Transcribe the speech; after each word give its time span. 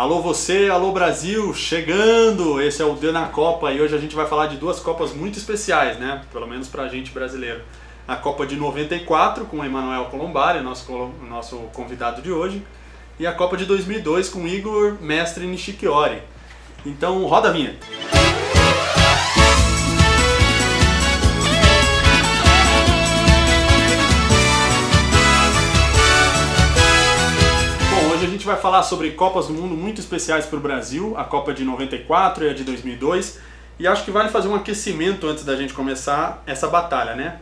Alô 0.00 0.22
você, 0.22 0.70
alô 0.72 0.92
Brasil, 0.92 1.52
chegando! 1.52 2.58
Esse 2.58 2.80
é 2.80 2.84
o 2.86 2.94
D 2.94 3.12
na 3.12 3.26
Copa 3.26 3.70
e 3.70 3.82
hoje 3.82 3.94
a 3.94 3.98
gente 3.98 4.16
vai 4.16 4.26
falar 4.26 4.46
de 4.46 4.56
duas 4.56 4.80
Copas 4.80 5.12
muito 5.12 5.36
especiais, 5.36 5.98
né? 5.98 6.22
Pelo 6.32 6.46
menos 6.46 6.68
pra 6.68 6.88
gente 6.88 7.10
brasileiro. 7.10 7.60
A 8.08 8.16
Copa 8.16 8.46
de 8.46 8.56
94 8.56 9.44
com 9.44 9.58
o 9.58 9.64
Emanuel 9.64 10.06
Colombari, 10.06 10.62
nosso, 10.62 11.12
nosso 11.28 11.56
convidado 11.74 12.22
de 12.22 12.32
hoje, 12.32 12.62
e 13.18 13.26
a 13.26 13.32
Copa 13.34 13.58
de 13.58 13.66
2002 13.66 14.30
com 14.30 14.48
Igor 14.48 14.96
Mestre 15.02 15.46
Nishikiori. 15.46 16.22
Então 16.86 17.22
roda 17.26 17.50
a 17.50 17.52
vinheta. 17.52 17.86
Vai 28.50 28.60
falar 28.60 28.82
sobre 28.82 29.12
Copas 29.12 29.46
do 29.46 29.52
Mundo 29.52 29.76
muito 29.76 30.00
especiais 30.00 30.44
para 30.44 30.58
o 30.58 30.60
Brasil, 30.60 31.14
a 31.16 31.22
Copa 31.22 31.54
de 31.54 31.62
94 31.62 32.44
e 32.44 32.50
a 32.50 32.52
de 32.52 32.64
2002. 32.64 33.38
E 33.78 33.86
acho 33.86 34.04
que 34.04 34.10
vale 34.10 34.28
fazer 34.28 34.48
um 34.48 34.56
aquecimento 34.56 35.28
antes 35.28 35.44
da 35.44 35.54
gente 35.54 35.72
começar 35.72 36.42
essa 36.46 36.66
batalha, 36.66 37.14
né? 37.14 37.38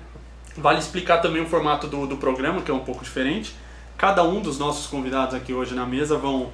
Vale 0.54 0.78
explicar 0.78 1.18
também 1.18 1.40
o 1.40 1.46
formato 1.46 1.86
do, 1.86 2.06
do 2.06 2.18
programa, 2.18 2.60
que 2.60 2.70
é 2.70 2.74
um 2.74 2.80
pouco 2.80 3.02
diferente. 3.02 3.56
Cada 3.96 4.22
um 4.22 4.42
dos 4.42 4.58
nossos 4.58 4.86
convidados 4.86 5.34
aqui 5.34 5.54
hoje 5.54 5.74
na 5.74 5.86
mesa 5.86 6.18
vão 6.18 6.50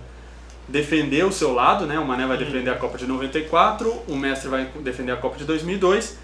defender 0.68 1.24
o 1.24 1.32
seu 1.32 1.52
lado, 1.52 1.84
né? 1.84 1.98
O 1.98 2.06
Mané 2.06 2.24
vai 2.24 2.36
defender 2.36 2.70
a 2.70 2.76
Copa 2.76 2.96
de 2.96 3.06
94, 3.06 3.92
o 4.06 4.14
Mestre 4.14 4.48
vai 4.48 4.66
defender 4.80 5.12
a 5.12 5.16
Copa 5.16 5.36
de 5.36 5.44
2002 5.44 6.16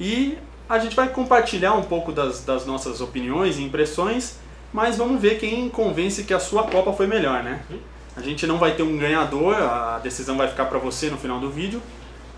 e 0.00 0.36
a 0.68 0.80
gente 0.80 0.96
vai 0.96 1.08
compartilhar 1.08 1.74
um 1.74 1.82
pouco 1.82 2.10
das, 2.10 2.44
das 2.44 2.66
nossas 2.66 3.00
opiniões 3.00 3.58
e 3.58 3.62
impressões 3.62 4.38
mas 4.76 4.98
vamos 4.98 5.18
ver 5.18 5.38
quem 5.38 5.70
convence 5.70 6.22
que 6.22 6.34
a 6.34 6.38
sua 6.38 6.64
Copa 6.64 6.92
foi 6.92 7.06
melhor, 7.06 7.42
né? 7.42 7.60
A 8.14 8.20
gente 8.20 8.46
não 8.46 8.58
vai 8.58 8.72
ter 8.72 8.82
um 8.82 8.98
ganhador, 8.98 9.54
a 9.54 9.98
decisão 10.02 10.36
vai 10.36 10.48
ficar 10.48 10.66
para 10.66 10.78
você 10.78 11.08
no 11.08 11.16
final 11.16 11.40
do 11.40 11.48
vídeo, 11.48 11.82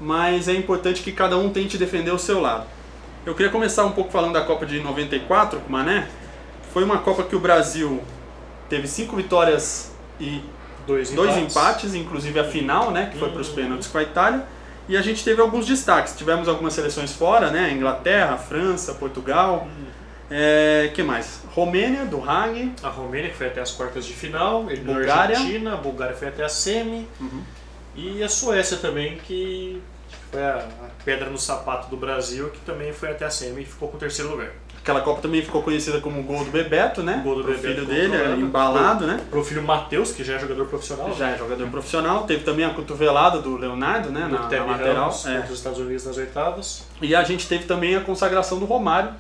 mas 0.01 0.46
é 0.46 0.55
importante 0.55 1.02
que 1.02 1.10
cada 1.10 1.37
um 1.37 1.51
tente 1.51 1.77
defender 1.77 2.12
o 2.12 2.18
seu 2.18 2.40
lado. 2.40 2.65
Eu 3.27 3.35
queria 3.35 3.51
começar 3.51 3.85
um 3.85 3.90
pouco 3.90 4.12
falando 4.12 4.35
da 4.35 4.43
Copa 4.43 4.65
de 4.65 4.79
94 4.79 5.59
com 5.59 5.68
o 5.68 5.73
Mané. 5.73 6.09
Foi 6.73 6.85
uma 6.85 6.99
Copa 6.99 7.24
que 7.24 7.35
o 7.35 7.40
Brasil 7.40 8.01
teve 8.68 8.87
cinco 8.87 9.16
vitórias 9.16 9.90
e 10.21 10.40
dois, 10.87 11.10
dois 11.10 11.37
empates. 11.37 11.57
empates. 11.57 11.95
inclusive 11.96 12.38
a 12.38 12.45
final, 12.45 12.93
né, 12.93 13.09
que 13.10 13.18
foi 13.18 13.32
para 13.32 13.40
os 13.40 13.49
pênaltis 13.49 13.88
com 13.88 13.99
a 13.99 14.02
Itália. 14.05 14.46
E 14.88 14.96
a 14.96 15.02
gente 15.02 15.24
teve 15.24 15.40
alguns 15.40 15.66
destaques. 15.66 16.15
Tivemos 16.16 16.46
algumas 16.46 16.73
seleções 16.73 17.12
fora, 17.12 17.51
né? 17.51 17.73
Inglaterra, 17.73 18.37
França, 18.38 18.95
Portugal. 18.95 19.66
É, 20.30 20.90
que 20.95 21.02
mais? 21.02 21.43
Romênia, 21.54 22.04
do 22.04 22.23
Hag. 22.23 22.73
A 22.82 22.88
Romênia, 22.88 23.30
que 23.30 23.37
foi 23.37 23.46
até 23.46 23.60
as 23.60 23.73
quartas 23.73 24.04
de 24.04 24.12
final. 24.12 24.65
Bulgária. 24.65 25.37
A 25.37 25.38
Argentina, 25.40 25.74
a 25.74 25.76
Bulgária 25.76 26.15
foi 26.15 26.29
até 26.29 26.45
a 26.45 26.48
semi. 26.48 27.07
Uhum. 27.21 27.43
E 27.96 28.23
a 28.23 28.29
Suécia 28.29 28.76
também, 28.76 29.16
que 29.16 29.82
foi 30.30 30.43
a, 30.43 30.66
pedra 31.04 31.30
no 31.30 31.38
sapato 31.38 31.88
do 31.88 31.96
Brasil, 31.96 32.51
que 32.51 32.60
também 32.60 32.93
foi 32.93 33.10
até 33.10 33.24
a 33.24 33.30
semi 33.30 33.62
e 33.62 33.65
ficou 33.65 33.88
com 33.88 33.96
o 33.96 34.01
terceiro 34.01 34.30
lugar. 34.30 34.51
Aquela 34.80 35.01
Copa 35.02 35.21
também 35.21 35.43
ficou 35.43 35.62
conhecida 35.62 36.01
como 36.01 36.23
gol 36.23 36.45
do 36.45 36.51
Bebeto, 36.51 37.02
né? 37.02 37.18
O 37.21 37.23
gol 37.23 37.37
do 37.37 37.43
Pro 37.43 37.52
Bebeto, 37.52 37.74
filho 37.74 37.87
dele, 37.87 38.40
embalado, 38.40 39.01
pro, 39.01 39.06
né? 39.06 39.21
Pro 39.29 39.45
filho 39.45 39.62
Matheus, 39.62 40.12
que 40.12 40.24
já 40.24 40.34
é 40.34 40.38
jogador 40.38 40.66
profissional. 40.66 41.15
Já 41.15 41.30
é 41.30 41.37
jogador 41.37 41.68
profissional. 41.68 42.23
Teve 42.24 42.45
também 42.45 42.65
a 42.65 42.71
cotovelada 42.71 43.38
do 43.38 43.56
Leonardo, 43.56 44.10
né? 44.10 44.21
Na, 44.21 44.29
na 44.29 44.65
lateral. 44.65 44.95
Ramos, 44.95 45.26
é. 45.26 45.34
contra 45.34 45.52
os 45.52 45.59
Estados 45.59 45.79
Unidos 45.79 46.06
nas 46.06 46.16
oitavas. 46.16 46.87
E 47.02 47.15
a 47.15 47.23
gente 47.23 47.46
teve 47.46 47.65
também 47.65 47.96
a 47.96 48.01
consagração 48.01 48.59
do 48.59 48.65
Romário, 48.65 49.12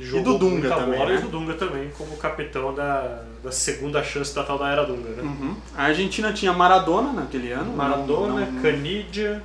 e 0.00 0.20
do 0.22 0.38
Dunga 0.38 0.68
também. 0.68 0.98
Bola, 0.98 1.10
né? 1.10 1.18
E 1.18 1.22
do 1.22 1.28
Dunga 1.28 1.54
também, 1.54 1.90
como 1.90 2.16
capitão 2.16 2.74
da, 2.74 3.22
da 3.42 3.52
segunda 3.52 4.02
chance 4.02 4.34
da 4.34 4.42
tal 4.42 4.58
da 4.58 4.70
era 4.70 4.84
Dunga. 4.84 5.10
Né? 5.10 5.22
Uhum. 5.22 5.56
A 5.76 5.84
Argentina 5.84 6.32
tinha 6.32 6.52
Maradona 6.52 7.12
naquele 7.12 7.52
ano. 7.52 7.72
Maradona, 7.72 8.46
não, 8.46 8.52
não... 8.52 8.62
Canidia. 8.62 9.42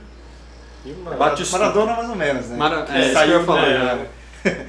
Maradona 1.52 1.94
mais 1.94 2.10
ou 2.10 2.16
menos, 2.16 2.48
né? 2.48 2.58
Mara... 2.58 2.86
É, 2.90 3.12
saiu 3.12 3.44
falando. 3.44 3.66
Né? 3.66 4.08
É. 4.46 4.66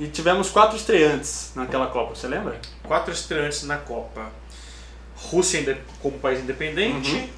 e 0.00 0.08
tivemos 0.08 0.50
quatro 0.50 0.76
estreantes 0.76 1.52
naquela 1.54 1.86
Copa, 1.86 2.14
você 2.14 2.26
lembra? 2.26 2.60
Quatro 2.82 3.12
estreantes 3.12 3.62
na 3.64 3.76
Copa. 3.76 4.26
Rússia 5.14 5.78
como 6.00 6.18
país 6.18 6.40
independente, 6.40 7.14
uhum. 7.14 7.28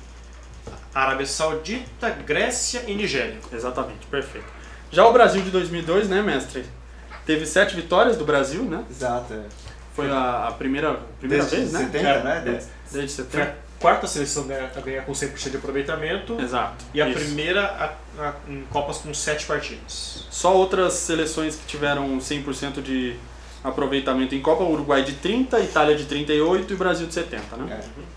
Arábia 0.94 1.26
Saudita, 1.26 2.10
Grécia 2.10 2.84
e 2.86 2.94
Nigéria. 2.94 3.38
Exatamente, 3.52 4.06
perfeito. 4.06 4.46
Já 4.90 5.06
o 5.06 5.12
Brasil 5.12 5.42
de 5.42 5.50
2002, 5.50 6.08
né, 6.08 6.22
mestre? 6.22 6.64
Teve 7.24 7.46
sete 7.46 7.76
vitórias 7.76 8.16
do 8.16 8.24
Brasil, 8.24 8.62
né? 8.64 8.84
Exato. 8.90 9.32
É. 9.32 9.42
Foi 9.94 10.10
a, 10.10 10.48
a 10.48 10.52
primeira, 10.52 10.98
primeira 11.18 11.44
Desde 11.44 11.68
vez, 11.68 11.70
70, 11.70 12.02
né? 12.02 12.22
né? 12.22 12.42
Desde, 12.44 12.70
Desde 12.90 13.12
70. 13.12 13.30
Foi 13.30 13.42
a 13.42 13.54
quarta 13.78 14.06
seleção 14.06 14.46
a 14.74 14.80
ganhar 14.80 15.04
com 15.04 15.12
100% 15.12 15.50
de 15.50 15.56
aproveitamento. 15.56 16.40
Exato. 16.40 16.84
E 16.94 17.02
a 17.02 17.08
isso. 17.08 17.18
primeira 17.18 17.64
a, 18.18 18.22
a, 18.22 18.32
em 18.48 18.62
Copas 18.70 18.98
com 18.98 19.12
sete 19.12 19.44
partidas. 19.44 20.26
Só 20.30 20.56
outras 20.56 20.94
seleções 20.94 21.56
que 21.56 21.66
tiveram 21.66 22.18
100% 22.18 22.80
de 22.80 23.16
aproveitamento 23.62 24.34
em 24.34 24.40
Copa, 24.40 24.64
Uruguai 24.64 25.02
de 25.02 25.12
30, 25.12 25.60
Itália 25.60 25.94
de 25.94 26.04
38 26.06 26.72
e 26.72 26.76
Brasil 26.76 27.06
de 27.06 27.14
70, 27.14 27.56
né? 27.58 27.80
É. 27.80 28.12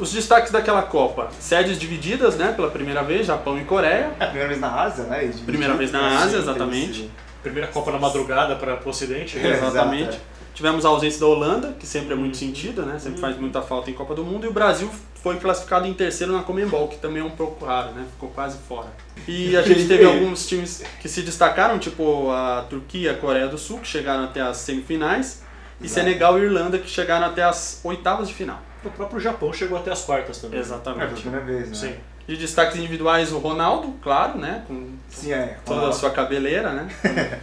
Os 0.00 0.12
destaques 0.12 0.52
daquela 0.52 0.82
Copa, 0.82 1.28
sedes 1.40 1.76
divididas, 1.76 2.36
né, 2.36 2.52
pela 2.52 2.70
primeira 2.70 3.02
vez, 3.02 3.26
Japão 3.26 3.58
e 3.58 3.64
Coreia. 3.64 4.12
É 4.20 4.24
a 4.24 4.26
primeira 4.28 4.48
vez 4.48 4.60
na 4.60 4.80
Ásia, 4.80 5.04
né? 5.04 5.32
Primeira 5.44 5.74
vez 5.74 5.90
na 5.90 6.22
Ásia, 6.22 6.38
exatamente. 6.38 7.10
Primeira 7.42 7.68
Copa 7.68 7.92
na 7.92 7.98
madrugada 7.98 8.56
para 8.56 8.80
o 8.84 8.88
Ocidente. 8.88 9.38
É, 9.38 9.52
exatamente. 9.52 10.16
É. 10.16 10.20
Tivemos 10.54 10.84
a 10.84 10.88
ausência 10.88 11.20
da 11.20 11.26
Holanda, 11.26 11.76
que 11.78 11.86
sempre 11.86 12.14
é 12.14 12.16
muito 12.16 12.36
sentida, 12.36 12.82
né? 12.82 12.98
Sempre 12.98 13.16
uhum. 13.16 13.20
faz 13.20 13.38
muita 13.38 13.62
falta 13.62 13.90
em 13.90 13.94
Copa 13.94 14.14
do 14.14 14.24
Mundo. 14.24 14.44
E 14.44 14.48
o 14.48 14.52
Brasil 14.52 14.90
foi 15.22 15.36
classificado 15.36 15.86
em 15.86 15.94
terceiro 15.94 16.32
na 16.32 16.42
Comembol, 16.42 16.88
que 16.88 16.98
também 16.98 17.22
é 17.22 17.24
um 17.24 17.30
pouco 17.30 17.64
raro, 17.64 17.92
né? 17.92 18.04
Ficou 18.12 18.28
quase 18.30 18.58
fora. 18.66 18.88
E 19.26 19.56
a 19.56 19.62
gente 19.62 19.86
teve 19.86 20.02
alguns 20.06 20.46
times 20.48 20.82
que 21.00 21.08
se 21.08 21.22
destacaram, 21.22 21.78
tipo 21.78 22.30
a 22.30 22.66
Turquia, 22.68 23.12
a 23.12 23.14
Coreia 23.14 23.46
do 23.46 23.56
Sul, 23.56 23.78
que 23.78 23.86
chegaram 23.86 24.24
até 24.24 24.40
as 24.40 24.56
semifinais. 24.56 25.42
E 25.80 25.84
Exato. 25.84 26.00
Senegal 26.00 26.38
e 26.38 26.42
Irlanda, 26.42 26.76
que 26.76 26.90
chegaram 26.90 27.26
até 27.26 27.44
as 27.44 27.80
oitavas 27.84 28.26
de 28.26 28.34
final. 28.34 28.60
O 28.84 28.90
próprio 28.90 29.20
Japão 29.20 29.52
chegou 29.52 29.78
até 29.78 29.92
as 29.92 30.04
quartas 30.04 30.38
também. 30.38 30.58
Exatamente. 30.58 31.02
É 31.02 31.06
a 31.06 31.20
primeira 31.20 31.44
vez, 31.44 31.68
né? 31.68 31.74
Sim. 31.74 31.94
De 32.28 32.36
destaques 32.36 32.76
individuais, 32.76 33.32
o 33.32 33.38
Ronaldo, 33.38 33.94
claro, 34.02 34.38
né? 34.38 34.62
Com 34.68 34.90
Sim, 35.08 35.32
é. 35.32 35.56
toda 35.64 35.88
a 35.88 35.92
sua 35.92 36.10
cabeleira, 36.10 36.72
né? 36.72 36.88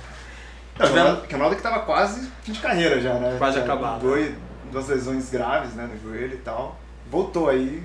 Não, 0.78 0.86
Tivemos... 0.86 1.24
O 1.24 1.32
Ronaldo 1.32 1.56
que 1.56 1.62
estava 1.62 1.80
quase 1.80 2.30
fim 2.44 2.52
de 2.52 2.60
carreira 2.60 3.02
já, 3.02 3.16
né? 3.16 3.36
Quase 3.40 3.58
acabado. 3.58 4.02
Dois, 4.02 4.36
duas 4.72 4.88
lesões 4.88 5.32
graves, 5.32 5.74
né, 5.74 5.90
no 5.92 6.00
joelho 6.00 6.36
e 6.36 6.38
tal. 6.38 6.78
Voltou 7.10 7.50
aí, 7.50 7.82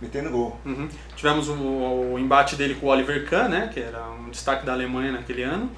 metendo 0.00 0.30
gol. 0.30 0.58
Uhum. 0.64 0.88
Tivemos 1.14 1.48
o, 1.48 1.54
o, 1.54 2.18
embate 2.18 2.56
dele 2.56 2.76
com 2.76 2.86
o 2.86 2.88
Oliver 2.88 3.28
Kahn, 3.28 3.48
né, 3.48 3.70
que 3.72 3.80
era 3.80 4.08
um 4.08 4.30
destaque 4.30 4.64
da 4.64 4.72
Alemanha 4.72 5.12
naquele 5.12 5.42
ano. 5.42 5.70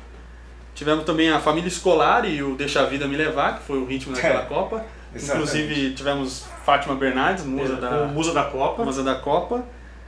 Tivemos 0.75 1.05
também 1.05 1.31
a 1.31 1.41
família 1.41 1.69
escolar 1.69 2.29
e 2.29 2.43
o 2.43 2.55
Deixa 2.55 2.81
a 2.81 2.87
Vida 2.87 3.09
Me 3.09 3.17
Levar, 3.17 3.59
que 3.59 3.65
foi 3.65 3.79
o 3.79 3.87
ritmo 3.87 4.13
daquela 4.17 4.43
é. 4.43 4.47
Copa. 4.47 4.85
Inclusive 5.15 5.95
tivemos 5.95 6.45
Fátima 6.65 6.95
Bernardes, 6.95 7.45
musa, 7.45 7.75
é, 7.75 7.77
da, 7.77 8.07
musa 8.07 8.33
da 8.33 8.45
Copa. 8.45 8.85
Musa 8.85 9.03
da 9.03 9.15
Copa. 9.15 9.65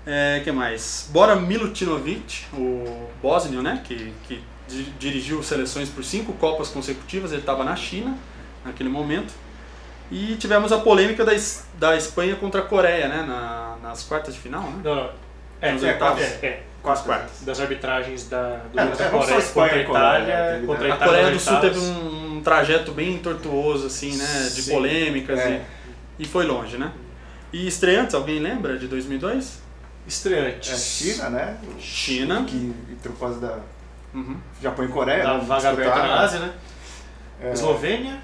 É, 0.07 0.41
que 0.45 0.53
mais? 0.53 1.09
Bora 1.11 1.35
Milutinovic, 1.35 2.45
o 2.55 3.09
bósnio, 3.21 3.61
né? 3.61 3.83
Que, 3.85 4.13
que 4.29 4.41
dirigiu 4.99 5.43
seleções 5.43 5.89
por 5.89 6.05
cinco 6.05 6.33
Copas 6.35 6.69
consecutivas, 6.69 7.33
ele 7.33 7.41
estava 7.41 7.65
na 7.65 7.75
China 7.75 8.17
naquele 8.65 8.89
momento. 8.89 9.35
E 10.11 10.37
tivemos 10.37 10.71
a 10.71 10.79
polêmica 10.79 11.25
da, 11.25 11.33
da 11.75 11.97
Espanha 11.97 12.37
contra 12.37 12.61
a 12.61 12.65
Coreia, 12.65 13.09
né? 13.09 13.25
Na, 13.27 13.77
nas 13.83 14.05
quartas 14.05 14.35
de 14.35 14.41
final, 14.41 14.63
né? 14.63 14.81
Não, 14.85 15.11
é, 15.61 15.73
Nos 15.73 15.83
é, 15.83 15.89
é, 15.89 15.91
é, 15.91 15.95
quartas. 15.95 17.03
quartas. 17.03 17.41
Das 17.41 17.61
arbitragens 17.61 18.29
da, 18.29 18.61
do, 18.73 18.79
é, 18.79 18.87
da 18.87 19.11
Coreia 19.11 19.43
contra 19.43 19.75
a 19.75 19.81
Itália. 19.81 20.63
Contra 20.65 20.85
a, 20.85 20.89
Itália 20.89 20.95
a 20.95 20.99
Coreia 20.99 21.31
do 21.33 21.41
Sul 21.41 21.57
teve 21.57 21.81
um, 21.81 22.37
um, 22.37 22.43
trajeto 22.43 22.93
bem 22.93 23.19
tortuoso, 23.19 23.89
assim, 23.89 24.17
né? 24.17 24.51
De 24.55 24.63
Sim. 24.63 24.71
polêmicas 24.73 25.41
é. 25.41 25.65
e, 26.17 26.23
e 26.23 26.29
foi 26.29 26.47
longe, 26.47 26.79
né? 26.79 26.93
E 27.53 27.67
estreantes, 27.67 28.15
alguém 28.15 28.39
lembra 28.39 28.79
de 28.79 28.87
2002? 28.87 29.66
Estreantes. 30.07 30.71
É, 30.71 30.77
China, 30.77 31.31
né? 31.31 31.57
China. 31.81 32.45
Que 32.45 32.75
entrou 32.91 33.15
quase 33.17 33.41
da 33.41 33.59
uhum. 34.15 34.37
Japão 34.63 34.85
e 34.85 34.89
Coreia. 34.89 35.25
Da 35.25 35.35
né? 35.35 35.45
vaga 35.47 35.71
aberta 35.71 35.99
na 35.99 36.21
Ásia, 36.21 36.41
né? 36.41 36.53
É... 37.41 37.53
Eslovênia. 37.53 38.21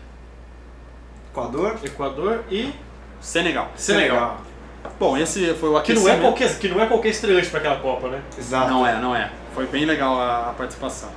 Equador. 1.31 1.79
Equador 1.83 2.45
e... 2.51 2.73
Senegal. 3.21 3.71
Senegal. 3.77 4.41
Bom, 4.99 5.17
esse 5.17 5.55
foi 5.55 5.71
o 5.71 5.77
aquecimento. 5.77 6.05
Que 6.05 6.11
não 6.11 6.19
é 6.19 6.21
qualquer, 6.21 6.59
que 6.59 6.69
não 6.69 6.81
é 6.81 6.87
qualquer 6.87 7.09
estreante 7.11 7.49
para 7.49 7.61
aquela 7.61 7.77
Copa, 7.77 8.09
né? 8.09 8.23
Exato. 8.37 8.71
Não 8.71 8.87
é, 8.87 9.01
não 9.01 9.15
é. 9.15 9.31
Foi 9.55 9.67
bem 9.67 9.85
legal 9.85 10.21
a, 10.21 10.51
a, 10.51 10.53
participação. 10.53 11.09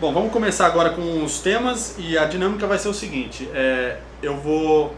Bom, 0.00 0.12
vamos 0.12 0.32
começar 0.32 0.66
agora 0.66 0.90
com 0.90 1.22
os 1.22 1.40
temas 1.40 1.94
e 1.98 2.16
a 2.16 2.24
dinâmica 2.24 2.66
vai 2.66 2.78
ser 2.78 2.88
o 2.88 2.94
seguinte. 2.94 3.48
É, 3.54 3.98
eu 4.22 4.36
vou 4.36 4.94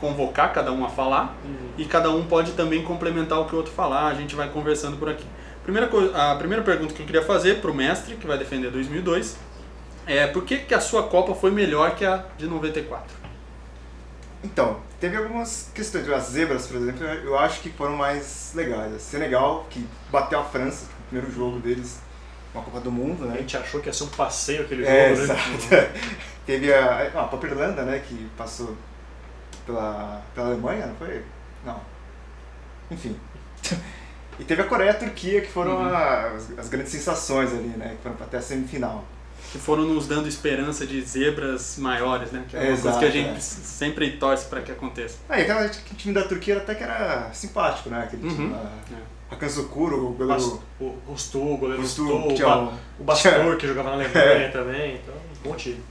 convocar 0.00 0.52
cada 0.52 0.72
um 0.72 0.84
a 0.84 0.88
falar 0.88 1.36
uhum. 1.44 1.70
e 1.78 1.84
cada 1.84 2.10
um 2.10 2.26
pode 2.26 2.52
também 2.52 2.82
complementar 2.82 3.40
o 3.40 3.46
que 3.46 3.54
o 3.54 3.58
outro 3.58 3.72
falar, 3.72 4.06
a 4.06 4.14
gente 4.14 4.34
vai 4.34 4.48
conversando 4.48 4.96
por 4.96 5.08
aqui. 5.08 5.24
Primeira 5.62 5.88
coisa, 5.88 6.16
a 6.16 6.36
primeira 6.36 6.62
pergunta 6.62 6.94
que 6.94 7.02
eu 7.02 7.06
queria 7.06 7.22
fazer 7.22 7.60
para 7.60 7.70
o 7.70 7.74
mestre, 7.74 8.14
que 8.16 8.26
vai 8.26 8.38
defender 8.38 8.70
2002, 8.70 9.36
é 10.06 10.26
por 10.26 10.44
que, 10.44 10.58
que 10.58 10.74
a 10.74 10.80
sua 10.80 11.04
Copa 11.04 11.34
foi 11.34 11.50
melhor 11.50 11.96
que 11.96 12.04
a 12.04 12.24
de 12.38 12.46
94? 12.46 13.26
Então, 14.44 14.78
teve 15.00 15.16
algumas 15.16 15.70
questões. 15.74 16.08
As 16.08 16.24
zebras, 16.24 16.68
por 16.68 16.76
exemplo, 16.76 17.04
eu 17.04 17.36
acho 17.36 17.60
que 17.60 17.70
foram 17.70 17.96
mais 17.96 18.52
legais. 18.54 19.02
Senegal, 19.02 19.66
que 19.68 19.84
bateu 20.10 20.38
a 20.38 20.44
França, 20.44 20.86
o 20.86 21.08
primeiro 21.08 21.34
jogo 21.34 21.58
deles 21.58 21.98
uma 22.56 22.62
Copa 22.62 22.80
do 22.80 22.90
Mundo, 22.90 23.26
né? 23.26 23.34
A 23.34 23.38
gente 23.38 23.56
achou 23.56 23.80
que 23.80 23.88
ia 23.88 23.92
ser 23.92 24.04
um 24.04 24.08
passeio 24.08 24.62
aquele 24.62 24.84
é, 24.86 25.14
jogo, 25.14 25.26
né? 25.26 25.34
Exato. 25.34 25.92
Teve 26.46 26.72
a, 26.72 27.10
a 27.14 27.24
própria 27.24 27.50
Irlanda, 27.50 27.82
né, 27.82 28.02
que 28.06 28.28
passou 28.36 28.76
pela, 29.66 30.22
pela 30.34 30.46
Alemanha, 30.46 30.86
não 30.86 30.94
foi? 30.94 31.22
Não. 31.64 31.80
Enfim. 32.90 33.16
E 34.38 34.44
teve 34.44 34.62
a 34.62 34.64
Coreia 34.64 34.90
e 34.90 34.90
a 34.90 34.94
Turquia, 34.94 35.40
que 35.40 35.48
foram 35.48 35.78
uhum. 35.78 35.94
as, 35.94 36.58
as, 36.58 36.68
grandes 36.68 36.92
sensações 36.92 37.52
ali, 37.52 37.68
né? 37.68 37.96
Que 37.96 38.02
foram 38.02 38.16
até 38.20 38.38
a 38.38 38.42
semifinal. 38.42 39.04
Que 39.50 39.58
foram 39.58 39.84
nos 39.84 40.06
dando 40.06 40.28
esperança 40.28 40.86
de 40.86 41.00
zebras 41.02 41.78
maiores, 41.78 42.30
né? 42.32 42.44
Que 42.48 42.56
é 42.56 42.60
uma 42.60 42.68
Exato, 42.68 42.98
coisa 42.98 43.00
que 43.00 43.18
a 43.18 43.22
gente 43.22 43.36
é. 43.36 43.40
sempre 43.40 44.12
torce 44.12 44.46
para 44.46 44.60
que 44.60 44.70
aconteça. 44.70 45.18
Ah, 45.28 45.40
e 45.40 45.50
aquele 45.50 45.96
time 45.96 46.14
da 46.14 46.24
Turquia 46.24 46.58
até 46.58 46.74
que 46.74 46.82
era 46.82 47.30
simpático, 47.32 47.88
né? 47.88 48.02
Aquele 48.02 48.28
time 48.28 48.46
uhum. 48.46 48.52
lá. 48.52 48.70
É. 48.92 49.16
Hakan 49.28 49.48
Sukuro, 49.48 50.06
o 50.06 50.12
goleiro... 50.12 50.62
O 50.78 50.94
Rustu, 51.08 51.40
o 51.40 51.56
goleiro 51.56 51.82
Rustu, 51.82 52.06
o, 52.08 52.38
ba 52.38 52.72
o 52.98 53.02
Bastor, 53.02 53.56
que 53.56 53.66
jogava 53.66 53.90
na 53.90 53.96
Alemanha 53.96 54.46
é. 54.46 54.48
também, 54.50 54.96
então, 54.96 55.14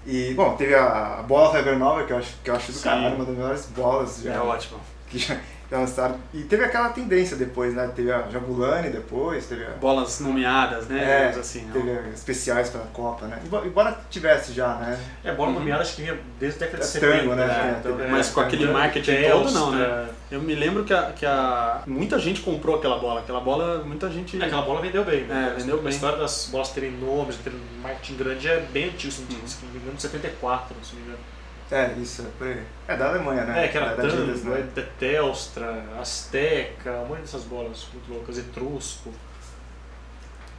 E, 0.06 0.34
bom, 0.34 0.56
teve 0.56 0.75
a, 0.75 1.19
a 1.19 1.24
bola 1.24 1.52
Feber 1.52 1.78
Nova, 1.78 2.04
que 2.04 2.13
eu 2.13 2.18
acho, 2.18 2.36
que 2.44 2.50
eu 2.50 2.56
acho 2.56 2.72
do 2.72 2.80
caralho, 2.80 3.16
uma 3.16 3.25
das 3.25 3.36
melhores 3.36 3.66
bolas 3.68 4.22
já. 4.24 4.34
É 4.34 4.40
ótimo. 4.40 4.80
Que 5.10 5.19
já, 5.19 5.38
lançaram. 5.72 6.18
E 6.34 6.44
teve 6.44 6.64
aquela 6.64 6.90
tendência 6.90 7.36
depois, 7.36 7.74
né? 7.74 7.90
Teve 7.96 8.12
a 8.12 8.30
Jabulani 8.30 8.90
depois, 8.90 9.46
teve 9.46 9.66
a... 9.66 9.72
Bolas 9.72 10.20
nomeadas, 10.20 10.88
né? 10.88 11.32
É, 11.34 11.40
assim, 11.40 11.68
teve 11.72 11.92
não. 11.92 12.10
especiais 12.10 12.70
pra 12.70 12.82
Copa, 12.94 13.26
né? 13.26 13.40
Embora 13.66 13.98
tivesse 14.10 14.54
já, 14.54 14.76
né? 14.76 15.00
É, 15.24 15.34
bola 15.34 15.50
uhum. 15.50 15.60
nomeada 15.60 15.82
acho 15.82 15.96
que 15.96 16.04
vinha 16.04 16.20
desde 16.40 16.64
a 16.64 16.66
década 16.66 16.84
de 16.84 16.90
70. 16.90 17.18
Tango, 17.18 17.36
né? 17.36 17.44
É, 17.44 17.80
então, 17.80 18.00
é, 18.00 18.08
mas 18.08 18.30
com 18.30 18.42
aquele 18.42 18.68
marketing 18.68 19.30
todo 19.30 19.52
não, 19.52 19.72
né? 19.72 20.10
Eu 20.32 20.42
me 20.42 20.56
lembro 20.56 20.84
que 20.84 20.94
a, 20.94 21.12
que 21.12 21.26
a... 21.26 21.84
Muita 21.86 22.18
gente 22.20 22.42
comprou 22.42 22.78
aquela 22.78 22.98
bola. 22.98 23.20
Aquela 23.20 23.40
bola, 23.40 23.84
muita 23.84 24.10
gente... 24.10 24.42
É, 24.42 24.46
aquela 24.46 24.64
bola 24.64 24.82
vendeu 24.82 25.04
bem. 25.06 25.24
Né? 25.24 25.54
É, 25.54 25.60
vendeu 25.60 25.78
bem. 25.78 25.88
A 25.88 25.90
história 25.90 26.18
das 26.18 26.50
bolas 26.52 26.70
terem 26.70 26.92
nomes, 26.92 27.38
terem 27.38 27.60
marketing 27.82 28.16
grande 28.18 28.48
é 28.48 28.60
bem 28.60 28.86
antigo, 28.86 29.14
se 29.14 29.22
não 29.22 29.72
me 29.72 29.80
engano, 29.80 30.00
74, 30.00 30.76
se 30.84 30.96
não 30.96 31.02
me 31.02 31.08
engano. 31.08 31.24
É, 31.72 31.94
isso, 31.98 32.22
é 32.22 32.26
por 32.38 32.48
aí. 32.48 32.62
É 32.88 32.96
da 32.96 33.10
Alemanha, 33.10 33.44
né? 33.44 33.66
É, 33.66 33.68
que 33.68 33.78
era 33.78 33.88
é 33.88 33.96
Tango, 33.96 34.50
né? 34.50 34.68
é 34.76 34.82
Telstra, 35.00 35.84
Azteca, 36.00 36.92
um 36.92 37.08
monte 37.08 37.22
dessas 37.22 37.44
bolas 37.44 37.88
muito 37.92 38.12
loucas, 38.12 38.38
Etrusco. 38.38 39.12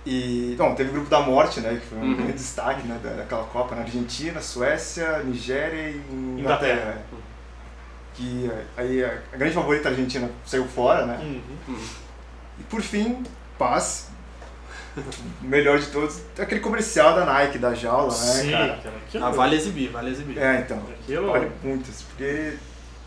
E, 0.04 0.54
bom, 0.56 0.74
teve 0.74 0.90
o 0.90 0.92
Grupo 0.92 1.10
da 1.10 1.20
Morte, 1.20 1.60
né, 1.60 1.80
que 1.80 1.86
foi 1.86 1.98
um 1.98 2.02
uhum. 2.02 2.14
grande 2.14 2.34
destaque 2.34 2.86
né, 2.86 2.98
daquela 3.02 3.44
Copa 3.44 3.74
na 3.74 3.82
Argentina, 3.82 4.40
Suécia, 4.40 5.18
Nigéria 5.24 5.90
e 5.90 5.96
Inglaterra. 6.38 6.72
Inglaterra. 6.72 7.02
Que 8.14 8.50
aí 8.76 9.04
a, 9.04 9.20
a, 9.32 9.36
grande 9.36 9.54
favorita 9.54 9.88
argentina 9.88 10.30
saiu 10.44 10.66
fora, 10.66 11.06
né? 11.06 11.18
Uhum. 11.20 11.42
Uhum. 11.68 11.84
E 12.60 12.62
por 12.64 12.80
fim, 12.80 13.24
paz, 13.58 14.10
melhor 15.42 15.78
de 15.78 15.86
todos, 15.86 16.20
aquele 16.38 16.60
comercial 16.60 17.14
da 17.14 17.24
Nike, 17.24 17.58
da 17.58 17.74
jaula, 17.74 18.10
né, 18.10 18.14
Sim, 18.14 18.50
cara? 18.50 18.80
Aquilo... 19.06 19.24
Ah, 19.24 19.30
vale 19.30 19.56
exibir, 19.56 19.90
vale 19.90 20.10
exibir. 20.10 20.38
É, 20.38 20.60
então. 20.60 20.82
Aquilo... 21.02 21.32
Vale 21.32 21.50
muito, 21.62 21.90
porque 22.06 22.56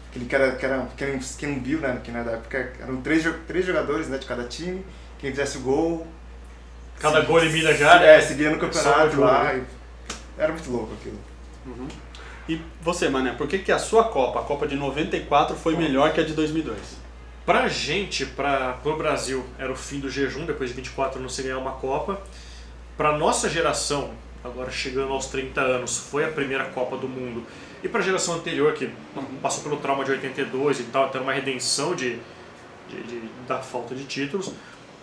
aquele 0.10 0.26
que 0.26 0.36
era, 0.36 0.52
que 0.54 0.66
era 0.66 0.88
quem, 0.96 1.20
quem 1.20 1.50
não 1.50 1.60
viu, 1.62 1.80
né, 1.80 2.00
que 2.04 2.12
na 2.12 2.20
época 2.20 2.74
eram 2.80 3.02
três, 3.02 3.26
três 3.48 3.66
jogadores, 3.66 4.08
né, 4.08 4.18
de 4.18 4.26
cada 4.26 4.44
time, 4.44 4.86
quem 5.20 5.32
fizesse 5.32 5.58
o 5.58 5.62
gol... 5.62 6.08
Cada 7.00 7.22
se, 7.22 7.28
gol 7.28 7.40
elimina 7.40 7.74
já, 7.74 7.94
se, 7.94 8.00
né? 8.00 8.18
É, 8.18 8.22
seguia 8.22 8.50
no 8.50 8.58
campeonato 8.58 9.20
lá, 9.22 9.54
e, 9.56 9.64
era 10.38 10.52
muito 10.52 10.70
louco 10.70 10.94
aquilo. 10.94 11.20
Uhum. 11.66 11.88
E 12.48 12.62
você, 12.82 13.08
Mané, 13.10 13.32
por 13.34 13.48
que, 13.48 13.60
que 13.60 13.72
a 13.72 13.80
sua 13.80 14.06
Copa, 14.06 14.40
a 14.40 14.44
Copa 14.44 14.68
de 14.68 14.76
94, 14.76 15.56
foi 15.56 15.76
melhor 15.76 16.12
que 16.12 16.20
a 16.20 16.26
de 16.26 16.34
2002? 16.34 16.99
Pra 17.50 17.68
gente, 17.68 18.28
para 18.28 18.78
o 18.86 18.96
Brasil, 18.96 19.44
era 19.58 19.72
o 19.72 19.76
fim 19.76 20.00
do 20.00 20.08
jejum, 20.08 20.46
depois 20.46 20.70
de 20.70 20.76
24 20.76 21.20
anos 21.20 21.34
sem 21.34 21.46
ganhar 21.46 21.58
uma 21.58 21.72
Copa. 21.72 22.22
Pra 22.96 23.18
nossa 23.18 23.50
geração, 23.50 24.12
agora 24.44 24.70
chegando 24.70 25.12
aos 25.14 25.26
30 25.26 25.60
anos, 25.60 25.98
foi 25.98 26.24
a 26.26 26.28
primeira 26.28 26.66
Copa 26.66 26.96
do 26.96 27.08
Mundo. 27.08 27.44
E 27.84 27.90
pra 27.90 28.02
geração 28.02 28.36
anterior, 28.36 28.74
que 28.74 28.92
passou 29.42 29.64
pelo 29.64 29.78
trauma 29.78 30.06
de 30.06 30.12
82 30.12 30.80
e 30.80 30.84
tal, 30.84 31.10
tendo 31.10 31.24
uma 31.24 31.34
redenção 31.34 31.96
de, 31.96 32.20
de, 32.88 33.02
de, 33.08 33.22
da 33.48 33.58
falta 33.58 33.96
de 33.96 34.04
títulos, 34.04 34.52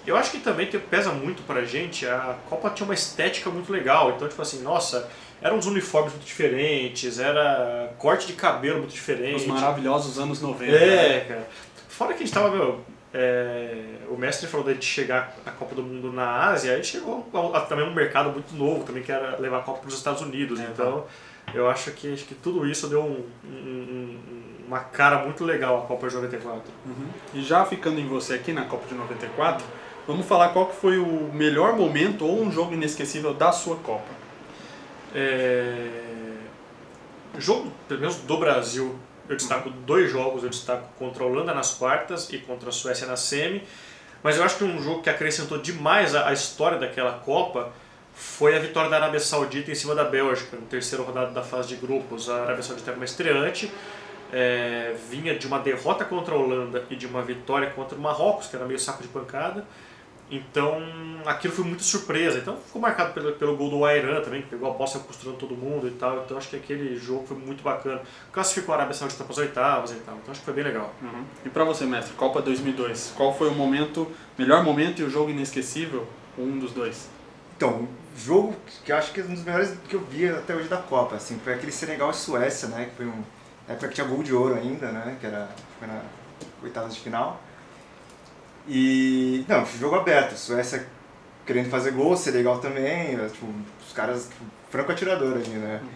eu 0.06 0.16
acho 0.16 0.30
que 0.30 0.38
também 0.38 0.68
pesa 0.68 1.10
muito 1.10 1.42
pra 1.42 1.64
gente, 1.64 2.06
a 2.06 2.36
Copa 2.48 2.70
tinha 2.70 2.84
uma 2.84 2.94
estética 2.94 3.50
muito 3.50 3.72
legal. 3.72 4.12
Então, 4.14 4.28
tipo 4.28 4.40
assim, 4.40 4.62
nossa, 4.62 5.10
eram 5.42 5.58
uns 5.58 5.66
uniformes 5.66 6.12
muito 6.12 6.24
diferentes, 6.26 7.18
era 7.18 7.92
corte 7.98 8.24
de 8.24 8.34
cabelo 8.34 8.78
muito 8.78 8.92
diferente. 8.92 9.34
Os 9.34 9.46
maravilhosos 9.46 10.16
anos 10.16 10.40
90. 10.40 10.72
É, 10.72 10.78
né? 10.78 11.20
cara. 11.26 11.48
Fora 11.96 12.12
que 12.12 12.22
a 12.22 12.26
gente 12.26 12.34
tava, 12.34 12.50
meu, 12.50 12.84
é, 13.14 14.00
o 14.10 14.18
mestre 14.18 14.46
falou 14.46 14.68
gente 14.68 14.84
chegar 14.84 15.34
à 15.46 15.50
Copa 15.50 15.74
do 15.74 15.82
Mundo 15.82 16.12
na 16.12 16.48
Ásia, 16.48 16.74
aí 16.74 16.84
chegou 16.84 17.26
a, 17.32 17.56
a, 17.56 17.60
também 17.62 17.86
um 17.86 17.94
mercado 17.94 18.30
muito 18.30 18.54
novo 18.54 18.84
também, 18.84 19.02
que 19.02 19.10
era 19.10 19.38
levar 19.38 19.60
a 19.60 19.62
Copa 19.62 19.78
para 19.78 19.88
os 19.88 19.94
Estados 19.94 20.20
Unidos. 20.20 20.60
É, 20.60 20.64
então, 20.64 21.06
tá. 21.46 21.52
eu 21.54 21.70
acho 21.70 21.90
que, 21.92 22.12
acho 22.12 22.26
que 22.26 22.34
tudo 22.34 22.68
isso 22.68 22.86
deu 22.88 23.02
um, 23.02 23.24
um, 23.46 24.18
uma 24.68 24.80
cara 24.80 25.24
muito 25.24 25.42
legal 25.42 25.84
à 25.84 25.86
Copa 25.86 26.06
de 26.06 26.16
94. 26.16 26.62
Uhum. 26.84 27.08
E 27.32 27.42
já 27.42 27.64
ficando 27.64 27.98
em 27.98 28.06
você 28.06 28.34
aqui 28.34 28.52
na 28.52 28.66
Copa 28.66 28.86
de 28.86 28.94
94, 28.94 29.64
vamos 30.06 30.26
falar 30.26 30.50
qual 30.50 30.66
que 30.66 30.76
foi 30.76 30.98
o 30.98 31.30
melhor 31.32 31.74
momento 31.76 32.26
ou 32.26 32.42
um 32.42 32.52
jogo 32.52 32.74
inesquecível 32.74 33.32
da 33.32 33.52
sua 33.52 33.76
Copa. 33.76 34.12
É... 35.14 35.88
Jogo, 37.38 37.72
pelo 37.88 38.00
menos 38.00 38.16
do 38.16 38.36
Brasil, 38.36 38.98
eu 39.28 39.36
destaco 39.36 39.70
dois 39.70 40.10
jogos, 40.10 40.42
eu 40.42 40.50
destaco 40.50 40.88
contra 40.98 41.24
a 41.24 41.26
Holanda 41.26 41.54
nas 41.54 41.74
quartas 41.74 42.32
e 42.32 42.38
contra 42.38 42.68
a 42.68 42.72
Suécia 42.72 43.06
na 43.06 43.16
semi. 43.16 43.62
Mas 44.22 44.36
eu 44.36 44.44
acho 44.44 44.56
que 44.56 44.64
um 44.64 44.82
jogo 44.82 45.02
que 45.02 45.10
acrescentou 45.10 45.58
demais 45.58 46.14
a, 46.14 46.28
a 46.28 46.32
história 46.32 46.78
daquela 46.78 47.12
Copa 47.12 47.72
foi 48.14 48.56
a 48.56 48.58
vitória 48.58 48.88
da 48.88 48.96
Arábia 48.96 49.20
Saudita 49.20 49.70
em 49.70 49.74
cima 49.74 49.94
da 49.94 50.04
Bélgica, 50.04 50.56
no 50.56 50.66
terceiro 50.66 51.04
rodada 51.04 51.30
da 51.30 51.42
fase 51.42 51.68
de 51.68 51.76
grupos. 51.76 52.30
A 52.30 52.42
Arábia 52.42 52.62
Saudita 52.62 52.90
era 52.90 52.98
uma 52.98 53.04
estreante, 53.04 53.70
é, 54.32 54.94
vinha 55.10 55.38
de 55.38 55.46
uma 55.46 55.58
derrota 55.58 56.04
contra 56.04 56.34
a 56.34 56.38
Holanda 56.38 56.84
e 56.88 56.96
de 56.96 57.06
uma 57.06 57.22
vitória 57.22 57.70
contra 57.70 57.96
o 57.96 58.00
Marrocos, 58.00 58.48
que 58.48 58.56
era 58.56 58.64
meio 58.64 58.78
saco 58.78 59.02
de 59.02 59.08
pancada. 59.08 59.64
Então, 60.30 60.82
aquilo 61.24 61.54
foi 61.54 61.64
muita 61.64 61.82
surpresa. 61.82 62.38
Então, 62.38 62.56
ficou 62.56 62.82
marcado 62.82 63.12
pelo, 63.12 63.32
pelo 63.32 63.56
gol 63.56 63.70
do 63.70 63.84
Airan 63.84 64.20
também, 64.20 64.42
que 64.42 64.48
pegou 64.48 64.68
a 64.70 64.74
bola 64.74 64.90
costurando 64.90 65.38
todo 65.38 65.54
mundo 65.54 65.86
e 65.86 65.92
tal. 65.92 66.22
Então, 66.24 66.36
acho 66.36 66.48
que 66.48 66.56
aquele 66.56 66.96
jogo 66.96 67.26
foi 67.26 67.36
muito 67.36 67.62
bacana. 67.62 68.02
Classificou 68.32 68.74
a 68.74 68.78
Arábia 68.78 68.94
Saudita 68.94 69.22
para 69.22 69.32
as 69.32 69.38
oitavas 69.38 69.90
e 69.92 69.96
tal. 69.96 70.16
Então, 70.16 70.32
acho 70.32 70.40
que 70.40 70.44
foi 70.44 70.54
bem 70.54 70.64
legal. 70.64 70.92
Uhum. 71.00 71.24
E 71.44 71.48
para 71.48 71.64
você, 71.64 71.86
mestre, 71.86 72.14
Copa 72.14 72.42
2002, 72.42 73.14
qual 73.16 73.32
foi 73.36 73.48
o 73.48 73.54
momento, 73.54 74.10
melhor 74.36 74.64
momento 74.64 75.00
e 75.00 75.04
o 75.04 75.10
jogo 75.10 75.30
inesquecível? 75.30 76.06
Um 76.36 76.58
dos 76.58 76.72
dois. 76.72 77.08
Então, 77.56 77.88
jogo 78.16 78.54
que 78.84 78.92
eu 78.92 78.96
acho 78.96 79.12
que 79.12 79.20
é 79.20 79.24
um 79.24 79.34
dos 79.34 79.44
melhores 79.44 79.74
que 79.88 79.94
eu 79.94 80.00
vi 80.00 80.28
até 80.28 80.54
hoje 80.54 80.68
da 80.68 80.76
Copa, 80.76 81.16
assim, 81.16 81.38
foi 81.42 81.54
aquele 81.54 81.72
Senegal 81.72 82.10
e 82.10 82.14
Suécia, 82.14 82.68
né, 82.68 82.86
que 82.90 82.96
foi 82.96 83.06
um 83.06 83.24
na 83.66 83.74
época 83.74 83.88
que 83.88 83.94
tinha 83.94 84.06
gol 84.06 84.22
de 84.22 84.34
ouro 84.34 84.54
ainda, 84.54 84.92
né, 84.92 85.16
que 85.18 85.26
era 85.26 85.48
foi 85.78 85.88
na 85.88 86.00
oitavas 86.62 86.94
de 86.94 87.00
final. 87.00 87.40
E. 88.68 89.44
Não, 89.48 89.64
jogo 89.64 89.96
aberto. 89.96 90.36
Suécia 90.36 90.86
querendo 91.46 91.70
fazer 91.70 91.92
gol, 91.92 92.16
ser 92.16 92.32
legal 92.32 92.58
também. 92.58 93.14
É, 93.14 93.28
tipo, 93.32 93.46
os 93.86 93.92
caras, 93.92 94.24
tipo, 94.28 94.44
franco 94.70 94.92
atirador 94.92 95.34
ali, 95.34 95.48
né? 95.48 95.80
Uhum. 95.82 95.88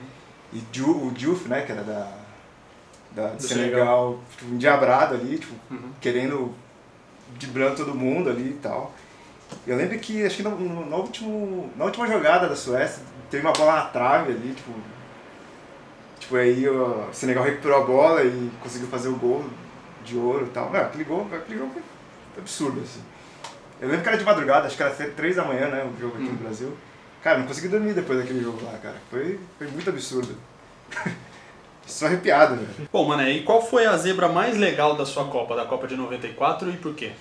E 0.53 0.63
Ju, 0.73 1.09
o 1.09 1.11
Diouf, 1.13 1.49
né, 1.49 1.63
que 1.63 1.73
era 1.73 1.83
da, 1.83 2.13
da 3.13 3.29
do 3.29 3.43
Senegal, 3.43 3.71
Senegal, 3.71 4.19
tipo, 4.31 4.55
endiabrado 4.55 5.15
ali, 5.15 5.39
tipo, 5.39 5.55
uhum. 5.71 5.91
querendo 6.01 6.55
driblando 7.39 7.77
todo 7.77 7.95
mundo 7.95 8.31
ali 8.31 8.51
e 8.51 8.59
tal. 8.63 8.93
Eu 9.67 9.77
lembro 9.77 9.99
que, 9.99 10.25
acho 10.25 10.37
que 10.37 10.43
no, 10.43 10.51
no, 10.57 10.87
no, 10.87 10.97
último, 10.97 11.71
na 11.77 11.85
última 11.85 12.07
jogada 12.07 12.49
da 12.49 12.57
Suécia, 12.57 13.03
teve 13.31 13.45
uma 13.45 13.53
bola 13.53 13.77
na 13.77 13.83
trave 13.87 14.33
ali, 14.33 14.55
tipo. 14.55 14.73
Tipo, 16.19 16.37
aí 16.37 16.69
o 16.69 17.09
Senegal 17.13 17.43
recuperou 17.43 17.83
a 17.83 17.87
bola 17.87 18.23
e 18.23 18.51
conseguiu 18.63 18.89
fazer 18.89 19.09
o 19.09 19.17
gol 19.17 19.45
de 20.05 20.17
ouro 20.17 20.47
e 20.47 20.51
tal. 20.51 20.71
Não, 20.71 20.81
aquele 20.81 21.05
gol, 21.05 21.27
aquele 21.33 21.59
gol 21.59 21.71
foi 21.71 21.83
absurdo, 22.41 22.81
assim. 22.81 23.03
Eu 23.81 23.89
lembro 23.89 24.03
que 24.03 24.09
era 24.09 24.19
de 24.19 24.25
madrugada, 24.25 24.67
acho 24.67 24.77
que 24.77 24.83
era 24.83 24.93
3 24.93 25.37
da 25.37 25.45
manhã, 25.45 25.69
né, 25.69 25.85
o 25.85 25.99
jogo 26.01 26.17
aqui 26.17 26.25
hum. 26.25 26.33
no 26.33 26.39
Brasil. 26.39 26.77
Cara, 27.23 27.39
não 27.39 27.47
consegui 27.47 27.69
dormir 27.69 27.95
depois 27.95 28.19
daquele 28.19 28.43
jogo 28.43 28.65
lá, 28.65 28.79
cara. 28.79 28.97
Foi, 29.11 29.39
foi 29.59 29.67
muito 29.69 29.89
absurdo. 29.89 30.37
Só 31.87 32.07
arrepiado, 32.07 32.57
velho. 32.57 32.89
Bom, 32.93 33.07
mano, 33.07 33.29
e 33.29 33.43
qual 33.43 33.61
foi 33.61 33.85
a 33.85 33.97
zebra 33.97 34.29
mais 34.29 34.57
legal 34.57 34.95
da 34.95 35.05
sua 35.05 35.27
Copa, 35.27 35.57
da 35.57 35.65
Copa 35.65 35.87
de 35.87 35.97
94 35.97 36.71
e 36.71 36.77
por 36.77 36.95
quê? 36.95 37.13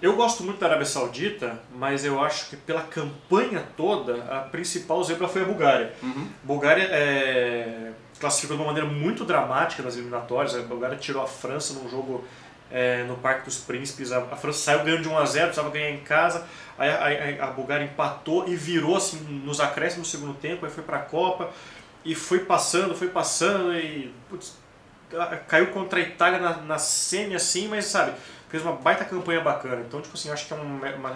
Eu 0.00 0.14
gosto 0.16 0.42
muito 0.42 0.60
da 0.60 0.66
Arábia 0.66 0.84
Saudita, 0.84 1.58
mas 1.74 2.04
eu 2.04 2.22
acho 2.22 2.50
que 2.50 2.56
pela 2.56 2.82
campanha 2.82 3.64
toda, 3.76 4.22
a 4.24 4.40
principal 4.40 5.02
zebra 5.02 5.26
foi 5.26 5.42
a 5.42 5.44
Bulgária. 5.46 5.92
Uhum. 6.02 6.28
Bulgária 6.44 6.88
é, 6.90 7.92
classificou 8.20 8.56
de 8.56 8.62
uma 8.62 8.72
maneira 8.72 8.88
muito 8.88 9.24
dramática 9.24 9.82
nas 9.82 9.96
eliminatórias. 9.96 10.54
A 10.54 10.60
Bulgária 10.60 10.96
tirou 10.96 11.22
a 11.22 11.26
França 11.26 11.74
num 11.74 11.88
jogo 11.88 12.24
é, 12.70 13.04
no 13.04 13.16
Parque 13.16 13.44
dos 13.44 13.58
Príncipes. 13.58 14.12
A, 14.12 14.18
a, 14.18 14.36
França 14.36 14.58
saiu 14.58 14.84
ganhando 14.84 15.02
de 15.02 15.08
1 15.08 15.18
a 15.18 15.24
0 15.24 15.46
precisava 15.46 15.70
ganhar 15.70 15.90
em 15.90 16.00
casa. 16.00 16.46
Aí 16.78 17.38
a, 17.38 17.44
a, 17.44 17.48
a 17.48 17.50
Bulgária 17.52 17.84
empatou 17.84 18.48
e 18.48 18.54
virou 18.54 18.96
assim, 18.96 19.18
nos 19.44 19.60
acréscimos 19.60 20.06
no 20.06 20.18
segundo 20.18 20.34
tempo, 20.38 20.64
aí 20.64 20.72
foi 20.72 20.84
para 20.84 20.98
a 20.98 21.00
Copa 21.00 21.50
e 22.04 22.14
foi 22.14 22.40
passando, 22.40 22.94
foi 22.94 23.08
passando 23.08 23.74
e 23.74 24.14
putz, 24.28 24.56
caiu 25.46 25.68
contra 25.68 25.98
a 25.98 26.02
Itália 26.02 26.38
na, 26.38 26.56
na 26.58 26.78
semi 26.78 27.34
assim, 27.34 27.68
mas 27.68 27.86
sabe, 27.86 28.12
fez 28.48 28.62
uma 28.62 28.72
baita 28.72 29.04
campanha 29.04 29.40
bacana. 29.40 29.82
Então, 29.86 30.00
tipo 30.00 30.14
assim, 30.14 30.30
acho 30.30 30.46
que 30.46 30.54
é 30.54 30.56
uma, 30.56 30.90
uma, 30.90 31.10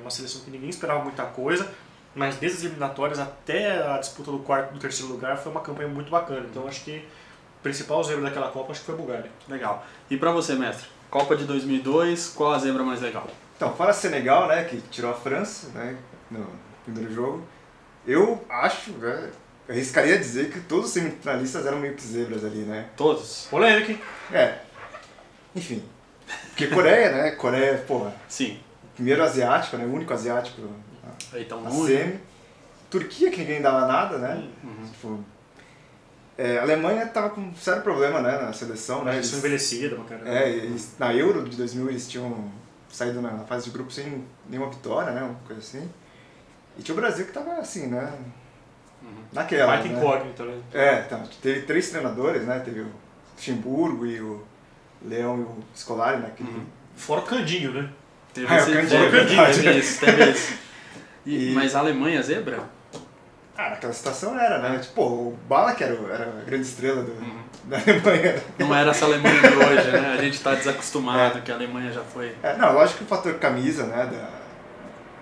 uma 0.00 0.10
seleção 0.10 0.42
que 0.42 0.50
ninguém 0.50 0.68
esperava 0.68 1.02
muita 1.02 1.24
coisa, 1.24 1.70
mas 2.14 2.36
desde 2.36 2.58
as 2.58 2.64
eliminatórias 2.64 3.18
até 3.18 3.82
a 3.82 3.98
disputa 3.98 4.30
do 4.30 4.38
quarto 4.40 4.72
do 4.72 4.78
terceiro 4.78 5.12
lugar 5.12 5.36
foi 5.36 5.50
uma 5.50 5.60
campanha 5.60 5.88
muito 5.88 6.10
bacana. 6.10 6.46
Então, 6.50 6.66
acho 6.66 6.84
que 6.84 7.04
o 7.58 7.62
principal 7.62 8.02
zebra 8.04 8.24
daquela 8.24 8.50
Copa 8.50 8.72
acho 8.72 8.80
que 8.80 8.86
foi 8.86 8.94
a 8.94 8.98
Bulgária. 8.98 9.30
Legal. 9.48 9.84
E 10.08 10.16
para 10.16 10.30
você, 10.30 10.54
mestre? 10.54 10.97
Copa 11.10 11.36
de 11.36 11.44
2002, 11.44 12.28
qual 12.34 12.52
a 12.52 12.58
zebra 12.58 12.82
mais 12.82 13.00
legal? 13.00 13.26
Então, 13.56 13.74
fora 13.74 13.92
Senegal, 13.92 14.46
né, 14.46 14.64
que 14.64 14.80
tirou 14.90 15.10
a 15.10 15.14
França, 15.14 15.68
né, 15.70 15.96
no 16.30 16.46
primeiro 16.84 17.12
jogo, 17.12 17.42
eu 18.06 18.44
acho, 18.48 18.92
né, 18.92 19.30
eu 19.66 19.74
arriscaria 19.74 20.18
dizer 20.18 20.50
que 20.50 20.60
todos 20.60 20.86
os 20.86 20.92
semifinalistas 20.92 21.66
eram 21.66 21.78
meio 21.78 21.94
que 21.94 22.02
zebras 22.02 22.44
ali, 22.44 22.58
né? 22.60 22.88
Todos? 22.96 23.48
Polêmica, 23.50 23.92
hein? 23.92 24.00
É. 24.32 24.58
Enfim. 25.54 25.82
Porque 26.48 26.68
Coreia, 26.68 27.10
né? 27.10 27.30
Coreia, 27.32 27.78
porra. 27.86 28.14
Sim. 28.28 28.58
Primeiro 28.94 29.22
asiático, 29.22 29.76
né? 29.76 29.84
O 29.84 29.92
único 29.92 30.12
asiático 30.12 30.62
Aí 31.32 31.44
tão 31.44 31.60
na 31.60 31.70
longe. 31.70 31.96
semi. 31.96 32.20
Turquia, 32.90 33.30
que 33.30 33.38
ninguém 33.38 33.60
dava 33.60 33.86
nada, 33.86 34.18
né? 34.18 34.48
Uhum. 34.64 34.90
Tipo, 34.90 35.24
é, 36.38 36.58
a 36.58 36.62
Alemanha 36.62 37.04
tava 37.06 37.30
com 37.30 37.40
um 37.40 37.54
sério 37.54 37.82
problema, 37.82 38.22
né, 38.22 38.38
na 38.40 38.52
seleção, 38.52 39.04
né? 39.04 39.16
Eles- 39.16 39.32
envelhecida, 39.34 39.96
cara. 40.08 40.22
É, 40.24 40.48
eles, 40.48 40.94
na 40.98 41.12
Euro 41.12 41.46
de 41.48 41.56
2000 41.56 41.90
eles 41.90 42.08
tinham 42.08 42.50
saído 42.90 43.20
na 43.20 43.40
fase 43.40 43.64
de 43.66 43.70
grupo 43.72 43.90
sem 43.90 44.24
nenhuma 44.48 44.70
vitória, 44.70 45.12
né? 45.12 45.22
Uma 45.22 45.34
coisa 45.46 45.60
assim. 45.60 45.90
E 46.78 46.82
tinha 46.82 46.96
o 46.96 47.00
Brasil 47.00 47.26
que 47.26 47.32
tava 47.32 47.54
assim, 47.58 47.88
né? 47.88 48.12
Naquela. 49.32 49.66
Baita 49.76 49.88
né? 49.88 49.98
incógnita, 49.98 50.44
né? 50.44 50.60
É, 50.72 51.00
então, 51.06 51.22
teve 51.42 51.62
três 51.62 51.90
treinadores, 51.90 52.42
né? 52.44 52.60
Teve 52.60 52.80
o 52.80 52.90
Luxemburgo 53.36 54.06
e 54.06 54.20
o 54.20 54.42
Leão 55.04 55.38
e 55.38 55.42
o 55.42 55.56
Scolari, 55.76 56.20
né? 56.20 56.32
Que, 56.36 56.44
Fora 56.96 57.20
o 57.20 57.24
Candinho, 57.24 57.72
né? 57.72 57.88
Teve 58.34 58.46
Ah, 58.48 58.54
é 58.54 58.56
o 58.56 58.62
esse- 58.62 58.72
Candinho, 58.72 58.88
teve, 59.10 59.10
verdade. 59.24 59.62
teve 59.62 59.78
isso, 59.78 60.00
teve 60.00 60.30
isso. 60.30 60.52
E- 61.26 61.50
E- 61.50 61.54
Mas 61.54 61.74
a 61.74 61.80
Alemanha 61.80 62.22
zebra? 62.22 62.62
Ah, 63.58 63.70
naquela 63.70 63.92
situação 63.92 64.38
era, 64.38 64.58
né? 64.60 64.78
Tipo, 64.78 65.02
o 65.02 65.38
Bala 65.48 65.74
que 65.74 65.82
era, 65.82 65.94
era 65.94 66.24
a 66.24 66.44
grande 66.44 66.62
estrela 66.62 67.02
do, 67.02 67.12
da 67.64 67.76
Alemanha. 67.76 68.34
né? 68.34 68.42
Não 68.56 68.72
era 68.72 68.90
essa 68.92 69.04
Alemanha 69.04 69.40
de 69.40 69.48
hoje, 69.48 69.90
né? 69.90 70.16
A 70.16 70.22
gente 70.22 70.40
tá 70.40 70.54
desacostumado 70.54 71.42
que 71.42 71.50
a 71.50 71.56
Alemanha 71.56 71.90
já 71.90 72.02
foi. 72.02 72.36
É, 72.40 72.56
não, 72.56 72.72
lógico 72.72 72.98
que 72.98 73.04
o 73.04 73.08
fator 73.08 73.34
camisa, 73.34 73.84
né? 73.86 74.06
Da, 74.06 74.38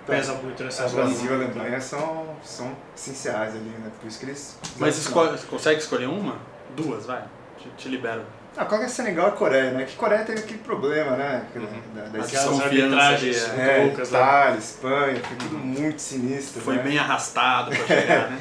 Pesa 0.07 0.35
muito 0.35 0.63
nessa 0.63 0.85
da 0.85 0.89
Brasil 0.91 1.31
e 1.33 1.35
Alemanha 1.35 1.81
são, 1.81 2.37
são 2.45 2.77
essenciais 2.95 3.55
ali, 3.55 3.71
né? 3.71 3.91
Por 4.01 4.07
isso 4.07 4.21
que 4.21 4.27
eles. 4.27 4.59
Mas 4.77 4.99
escolhe, 4.99 5.37
consegue 5.49 5.81
escolher 5.81 6.07
uma? 6.07 6.37
Duas, 6.77 7.07
vai. 7.07 7.25
Te, 7.59 7.69
te 7.71 7.89
libero. 7.89 8.23
Ah, 8.57 8.65
qual 8.65 8.81
que 8.81 8.87
é 8.87 8.89
Senegal 8.89 9.29
e 9.29 9.33
Coreia, 9.33 9.71
né? 9.73 9.85
Que 9.85 9.97
Coreia 9.97 10.25
teve 10.25 10.41
aquele 10.41 10.61
problema, 10.61 11.11
né? 11.15 11.47
Da, 11.55 12.03
da, 12.03 12.09
da 12.09 12.19
As 12.21 12.35
Aquelas 12.35 12.61
arbitragens 12.61 13.49
é, 13.51 13.85
loucas 13.85 14.11
lá. 14.11 14.21
Itália, 14.21 14.59
Espanha, 14.59 15.21
foi 15.21 15.37
tudo 15.37 15.59
muito 15.59 15.99
sinistro. 16.01 16.63
Foi 16.63 16.77
né? 16.77 16.83
bem 16.83 16.99
arrastado 16.99 17.71
pra 17.71 17.87
chegar, 17.87 18.31
né? 18.33 18.41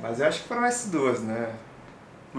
Mas 0.00 0.20
eu 0.20 0.26
acho 0.26 0.42
que 0.42 0.48
foram 0.48 0.64
essas 0.64 0.90
duas, 0.90 1.20
né? 1.20 1.50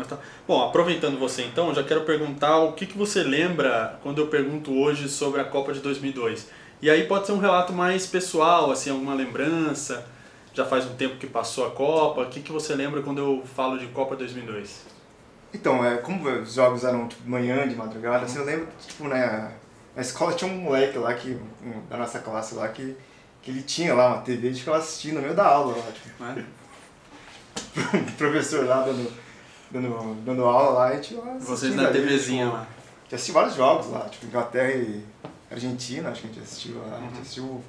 Tá- 0.08 0.18
Bom, 0.48 0.62
aproveitando 0.64 1.20
você 1.20 1.44
então, 1.44 1.74
já 1.74 1.84
quero 1.84 2.02
perguntar 2.02 2.58
o 2.60 2.72
que, 2.72 2.86
que 2.86 2.98
você 2.98 3.22
lembra 3.24 4.00
quando 4.02 4.20
eu 4.20 4.28
pergunto 4.28 4.74
hoje 4.74 5.10
sobre 5.10 5.42
a 5.42 5.44
Copa 5.44 5.74
de 5.74 5.82
2002. 5.82 6.50
E 6.82 6.90
aí 6.90 7.06
pode 7.06 7.26
ser 7.26 7.34
um 7.34 7.40
relato 7.40 7.74
mais 7.74 8.08
pessoal, 8.08 8.72
assim, 8.72 8.90
alguma 8.90 9.14
lembrança. 9.14 10.06
Já 10.54 10.66
faz 10.66 10.86
um 10.86 10.96
tempo 10.96 11.18
que 11.18 11.28
passou 11.28 11.68
a 11.68 11.72
Copa. 11.72 12.22
O 12.22 12.26
que, 12.28 12.42
que 12.42 12.52
você 12.52 12.74
lembra 12.74 13.02
quando 13.02 13.20
eu 13.20 13.44
falo 13.56 13.78
de 13.78 13.88
Copa 13.88 14.16
2002? 14.16 14.93
Então, 15.54 15.86
é, 15.86 15.98
como 15.98 16.28
os 16.28 16.54
jogos 16.54 16.84
eram 16.84 17.08
tipo, 17.08 17.30
manhã, 17.30 17.68
de 17.68 17.76
madrugada, 17.76 18.26
assim, 18.26 18.40
eu 18.40 18.46
lembro 18.46 18.68
que, 18.80 18.88
tipo, 18.88 19.08
né, 19.08 19.52
na 19.96 20.02
escola 20.02 20.34
tinha 20.34 20.52
um 20.52 20.58
moleque 20.58 20.98
lá, 20.98 21.14
que, 21.14 21.38
um, 21.64 21.86
da 21.88 21.98
nossa 21.98 22.20
classe 22.20 22.56
lá, 22.56 22.68
que, 22.70 22.96
que 23.42 23.52
ele 23.52 23.62
tinha 23.62 23.94
lá 23.94 24.08
uma 24.08 24.22
TV 24.22 24.50
e 24.50 24.56
ficava 24.56 24.78
assistindo 24.78 25.16
no 25.16 25.22
meio 25.22 25.36
da 25.36 25.46
aula 25.46 25.78
lá, 25.78 25.92
tipo, 25.92 26.24
Né? 26.24 26.46
o 27.76 28.12
professor 28.18 28.66
lá 28.66 28.82
dando, 28.84 29.12
dando, 29.72 30.24
dando 30.26 30.44
aula 30.46 30.72
lá 30.80 30.90
e 30.90 30.94
a 30.94 30.96
gente 30.96 31.16
lá 31.16 31.38
Vocês 31.40 31.76
na 31.76 31.88
ali, 31.88 32.02
TVzinha 32.02 32.46
tipo, 32.46 32.58
lá. 32.58 32.62
A 32.64 33.04
gente 33.04 33.16
assistiu 33.16 33.34
vários 33.36 33.56
jogos 33.56 33.88
lá, 33.92 34.10
tipo, 34.10 34.26
Inglaterra 34.26 34.72
e 34.72 35.04
Argentina, 35.52 36.10
acho 36.10 36.22
que 36.22 36.28
a 36.28 36.32
gente 36.32 36.44
assistiu 36.44 36.78
lá, 36.80 36.96
a 36.96 37.00
Uhum. 37.00 37.10
gente 37.10 37.22
assistiu 37.22 37.64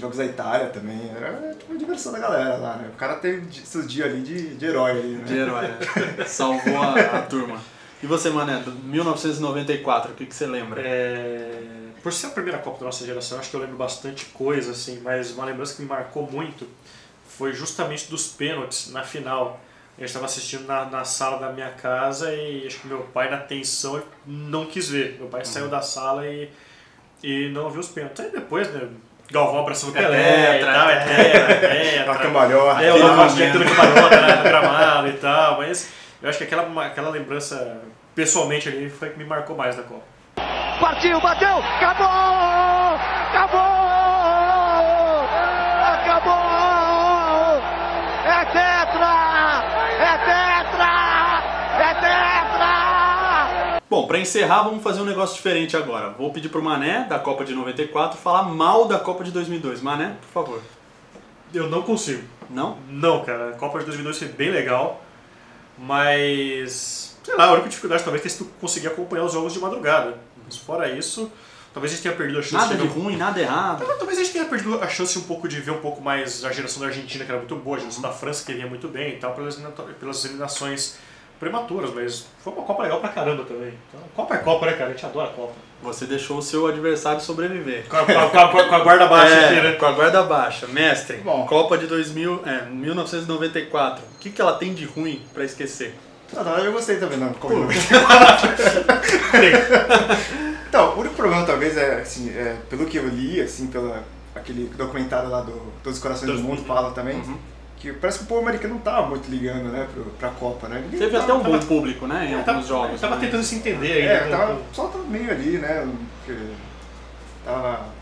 jogos 0.00 0.16
da 0.18 0.24
Itália 0.24 0.68
também, 0.68 1.10
era 1.14 1.54
tipo 1.54 1.72
a 1.72 1.76
diversão 1.76 2.12
da 2.12 2.18
galera 2.18 2.56
lá, 2.56 2.76
né? 2.76 2.90
O 2.92 2.96
cara 2.96 3.16
teve 3.16 3.46
seus 3.64 3.86
dias 3.86 4.06
ali 4.06 4.22
de, 4.22 4.54
de 4.56 4.66
herói 4.66 4.92
ali, 4.92 5.14
né? 5.16 5.24
De 5.24 5.36
herói, 5.36 5.66
né? 5.68 5.78
Salvou 6.26 6.82
a, 6.82 6.94
a 7.18 7.22
turma. 7.22 7.60
E 8.02 8.06
você, 8.06 8.28
Mané, 8.30 8.58
do 8.58 8.72
1994, 8.72 10.12
o 10.12 10.14
que, 10.14 10.26
que 10.26 10.34
você 10.34 10.46
lembra? 10.46 10.82
É, 10.82 11.62
Por 12.02 12.12
ser 12.12 12.26
a 12.26 12.30
primeira 12.30 12.58
Copa 12.58 12.80
da 12.80 12.84
nossa 12.86 13.06
geração, 13.06 13.38
acho 13.38 13.50
que 13.50 13.56
eu 13.56 13.60
lembro 13.60 13.76
bastante 13.76 14.26
coisa, 14.26 14.72
assim, 14.72 15.00
mas 15.00 15.32
uma 15.32 15.44
lembrança 15.46 15.74
que 15.74 15.82
me 15.82 15.88
marcou 15.88 16.30
muito 16.30 16.68
foi 17.26 17.52
justamente 17.52 18.10
dos 18.10 18.28
pênaltis 18.28 18.90
na 18.92 19.02
final. 19.02 19.60
Eu 19.98 20.04
estava 20.04 20.26
assistindo 20.26 20.66
na, 20.66 20.84
na 20.84 21.04
sala 21.04 21.38
da 21.38 21.50
minha 21.52 21.70
casa 21.70 22.34
e 22.34 22.66
acho 22.66 22.80
que 22.80 22.86
meu 22.86 23.00
pai, 23.14 23.30
na 23.30 23.38
tensão, 23.38 24.02
não 24.26 24.66
quis 24.66 24.90
ver. 24.90 25.16
Meu 25.18 25.28
pai 25.28 25.44
saiu 25.44 25.68
da 25.68 25.80
sala 25.80 26.26
e, 26.26 26.50
e 27.22 27.48
não 27.48 27.70
viu 27.70 27.80
os 27.80 27.88
pênaltis. 27.88 28.24
Aí 28.24 28.30
depois, 28.30 28.70
né, 28.72 28.90
Galvão 29.30 29.60
abraçando 29.60 29.92
o 29.94 29.98
É 29.98 30.02
Pelé 30.02 30.60
e 30.60 30.64
tal, 30.64 30.88
é 30.90 30.96
tetra, 31.00 31.66
é 31.74 31.98
tetra. 31.98 32.14
cambalhota. 32.16 32.82
É, 32.82 32.92
o 32.92 32.94
Aquele 32.94 33.08
Lacoste 33.08 33.36
tinha 33.36 33.52
momento. 33.52 33.66
tudo 33.68 33.76
cambalhota 33.76 34.20
né, 34.20 34.34
no 34.36 34.42
gramado 34.44 35.08
e 35.08 35.12
tal, 35.14 35.58
mas 35.58 35.92
eu 36.22 36.28
acho 36.28 36.38
que 36.38 36.44
aquela, 36.44 36.86
aquela 36.86 37.10
lembrança, 37.10 37.78
pessoalmente 38.14 38.68
ali, 38.68 38.88
foi 38.88 39.08
a 39.08 39.10
que 39.10 39.18
me 39.18 39.24
marcou 39.24 39.56
mais 39.56 39.74
da 39.76 39.82
Copa. 39.82 40.02
Partiu, 40.80 41.20
bateu, 41.20 41.58
acabou! 41.58 42.06
Acabou! 43.30 43.65
Bom, 53.88 54.06
pra 54.06 54.18
encerrar, 54.18 54.64
vamos 54.64 54.82
fazer 54.82 55.00
um 55.00 55.04
negócio 55.04 55.36
diferente 55.36 55.76
agora. 55.76 56.10
Vou 56.10 56.32
pedir 56.32 56.48
pro 56.48 56.60
Mané, 56.62 57.04
da 57.08 57.18
Copa 57.20 57.44
de 57.44 57.54
94, 57.54 58.18
falar 58.18 58.42
mal 58.44 58.86
da 58.88 58.98
Copa 58.98 59.22
de 59.22 59.30
2002. 59.30 59.80
Mané, 59.80 60.16
por 60.20 60.28
favor. 60.44 60.62
Eu 61.54 61.68
não 61.70 61.82
consigo. 61.82 62.24
Não? 62.50 62.78
Não, 62.88 63.24
cara, 63.24 63.50
a 63.50 63.52
Copa 63.52 63.78
de 63.78 63.84
2002 63.84 64.18
foi 64.18 64.28
bem 64.28 64.50
legal, 64.50 65.02
mas. 65.78 67.16
Sei 67.24 67.34
lá, 67.36 67.46
a 67.46 67.52
única 67.52 67.68
dificuldade 67.68 68.02
talvez 68.04 68.22
se 68.32 68.38
tu 68.38 68.44
conseguir 68.60 68.88
acompanhar 68.88 69.24
os 69.24 69.32
jogos 69.32 69.52
de 69.52 69.58
madrugada. 69.60 70.16
Mas 70.44 70.56
fora 70.56 70.88
isso, 70.88 71.30
talvez 71.74 71.92
a 71.92 71.94
gente 71.96 72.02
tenha 72.04 72.14
perdido 72.14 72.38
a 72.38 72.42
chance 72.42 72.54
Nada 72.54 72.74
de 72.76 72.82
de 72.82 72.88
um- 72.98 73.02
ruim, 73.02 73.16
nada 73.16 73.40
errado. 73.40 73.84
Talvez 73.98 74.18
a 74.18 74.22
gente 74.22 74.32
tenha 74.32 74.44
perdido 74.44 74.80
a 74.80 74.88
chance 74.88 75.16
um 75.18 75.22
pouco 75.22 75.48
de 75.48 75.60
ver 75.60 75.72
um 75.72 75.80
pouco 75.80 76.00
mais 76.00 76.44
a 76.44 76.52
geração 76.52 76.80
da 76.80 76.88
Argentina, 76.88 77.24
que 77.24 77.30
era 77.30 77.38
muito 77.40 77.56
boa, 77.56 77.76
a 77.76 77.80
geração 77.80 78.02
da 78.02 78.10
França, 78.12 78.44
que 78.44 78.52
vinha 78.52 78.66
muito 78.68 78.86
bem 78.88 79.14
e 79.14 79.16
tal, 79.16 79.32
pelas 79.34 80.24
eliminações 80.24 80.96
prematuras, 81.38 81.90
mas 81.94 82.26
foi 82.42 82.52
uma 82.52 82.62
Copa 82.62 82.82
legal 82.82 83.00
pra 83.00 83.08
caramba 83.10 83.44
também. 83.44 83.72
Então, 83.88 84.00
Copa 84.14 84.34
é 84.34 84.38
Copa, 84.38 84.66
né, 84.66 84.72
cara? 84.72 84.90
A 84.90 84.92
gente 84.92 85.04
adora 85.06 85.28
a 85.28 85.32
Copa. 85.32 85.52
Você 85.82 86.06
deixou 86.06 86.38
o 86.38 86.42
seu 86.42 86.66
adversário 86.66 87.20
sobreviver. 87.20 87.86
Com 87.88 87.96
a, 87.96 88.04
com 88.04 88.12
a- 88.18 88.28
com 88.30 88.38
a- 88.58 88.64
com 88.68 88.74
a 88.74 88.78
guarda 88.80 89.06
baixa 89.06 89.34
É, 89.34 89.44
aqui, 89.44 89.54
né? 89.60 89.72
Com 89.72 89.86
a 89.86 89.92
guarda 89.92 90.22
baixa. 90.22 90.66
Mestre, 90.66 91.18
Bom. 91.18 91.46
Copa 91.46 91.76
de 91.76 91.86
2000, 91.86 92.42
é, 92.46 92.62
1994. 92.70 94.02
O 94.14 94.18
que, 94.18 94.30
que 94.30 94.40
ela 94.40 94.54
tem 94.54 94.72
de 94.74 94.84
ruim 94.86 95.20
pra 95.34 95.44
esquecer? 95.44 95.94
Ah, 96.36 96.42
tá, 96.42 96.50
eu 96.60 96.72
gostei 96.72 96.96
também, 96.96 97.18
não. 97.18 97.32
Como 97.34 97.68
Então, 100.68 100.90
o 100.96 101.00
único 101.00 101.14
problema 101.14 101.44
talvez 101.44 101.76
é, 101.76 102.00
assim, 102.00 102.30
é, 102.30 102.56
pelo 102.68 102.86
que 102.86 102.96
eu 102.96 103.08
li, 103.08 103.40
assim, 103.40 103.66
pela 103.68 104.02
aquele 104.34 104.68
documentário 104.76 105.30
lá 105.30 105.40
do 105.40 105.52
Todos 105.82 105.98
os 105.98 106.02
Corações 106.02 106.30
do 106.32 106.38
Mundo 106.38 106.62
fala 106.64 106.90
também, 106.90 107.16
Uhum. 107.16 107.38
Que 107.76 107.92
parece 107.92 108.18
que 108.20 108.24
o 108.24 108.26
povo 108.28 108.40
americano 108.42 108.74
não 108.74 108.80
tava 108.80 109.06
muito 109.08 109.28
ligando, 109.30 109.70
né, 109.70 109.86
pro, 109.92 110.04
pra 110.04 110.30
Copa, 110.30 110.66
né? 110.68 110.80
Ninguém 110.84 110.98
Teve 110.98 111.12
tava- 111.12 111.24
até 111.24 111.32
um 111.34 111.42
bom 111.42 111.52
tava- 111.58 111.66
público, 111.66 112.06
né, 112.06 112.24
em 112.24 112.28
É, 112.28 112.30
alguns 112.32 112.44
tava, 112.46 112.62
jogos. 112.62 113.00
tava 113.00 113.14
né? 113.16 113.20
tentando 113.26 113.42
se 113.44 113.54
entender 113.56 113.92
aí. 113.92 114.02
É, 114.06 114.24
né? 114.24 114.30
tava, 114.30 114.58
só 114.72 114.86
tava 114.88 115.04
meio 115.04 115.30
ali, 115.30 115.58
né, 115.58 115.86
porque 116.24 116.40
tava... 117.44 117.94